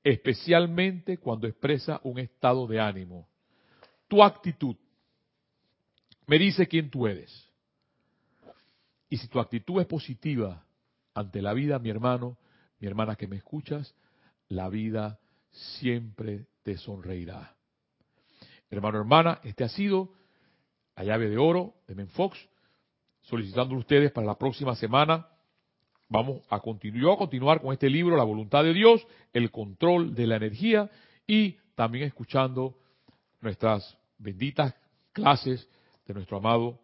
especialmente 0.05 1.19
cuando 1.19 1.49
expresa 1.49 2.01
un 2.05 2.21
estado 2.21 2.69
de 2.69 2.79
ánimo. 2.79 3.29
Tu 4.07 4.23
actitud 4.23 4.77
me 6.31 6.39
dice 6.39 6.69
quién 6.69 6.91
tú 6.91 7.09
eres. 7.09 7.51
Y 9.09 9.17
si 9.17 9.27
tu 9.27 9.41
actitud 9.41 9.81
es 9.81 9.87
positiva 9.89 10.65
ante 11.13 11.43
la 11.43 11.53
vida, 11.53 11.81
mi 11.81 11.91
hermano, 11.91 12.39
mi 12.79 12.87
hermana 12.87 13.17
que 13.17 13.27
me 13.27 13.35
escuchas, 13.35 13.97
la 14.47 14.69
vida 14.69 15.19
siempre 15.51 16.47
te 16.63 16.77
sonreirá. 16.77 17.57
Hermano, 18.71 18.99
hermana, 18.99 19.41
este 19.43 19.65
ha 19.65 19.69
sido 19.69 20.13
la 20.95 21.03
llave 21.03 21.29
de 21.29 21.37
oro 21.37 21.75
de 21.89 21.97
Menfox, 21.97 22.39
solicitando 23.23 23.75
ustedes 23.75 24.13
para 24.13 24.29
la 24.29 24.39
próxima 24.39 24.77
semana. 24.77 25.27
Vamos 26.09 26.43
a 26.49 26.61
continuar, 26.61 27.15
a 27.15 27.19
continuar 27.19 27.61
con 27.61 27.73
este 27.73 27.91
libro, 27.91 28.17
La 28.17 28.23
voluntad 28.23 28.63
de 28.63 28.73
Dios, 28.73 29.05
el 29.33 29.51
control 29.51 30.15
de 30.15 30.29
la 30.29 30.37
energía 30.37 30.89
y 31.27 31.57
también 31.75 32.05
escuchando 32.05 32.77
nuestras 33.41 33.99
benditas 34.17 34.77
clases 35.13 35.69
de 36.11 36.15
nuestro 36.15 36.39
amado 36.39 36.81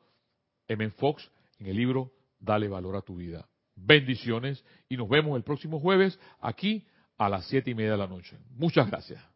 M. 0.69 0.89
Fox 0.91 1.29
en 1.59 1.67
el 1.67 1.77
libro 1.77 2.13
Dale 2.39 2.69
valor 2.69 2.97
a 2.97 3.03
tu 3.03 3.17
vida. 3.17 3.49
Bendiciones 3.75 4.65
y 4.89 4.97
nos 4.97 5.09
vemos 5.09 5.37
el 5.37 5.43
próximo 5.43 5.81
jueves 5.81 6.19
aquí 6.41 6.87
a 7.19 7.29
las 7.29 7.47
siete 7.47 7.71
y 7.71 7.75
media 7.75 7.93
de 7.93 7.99
la 7.99 8.07
noche. 8.07 8.39
Muchas 8.51 8.89
gracias. 8.89 9.36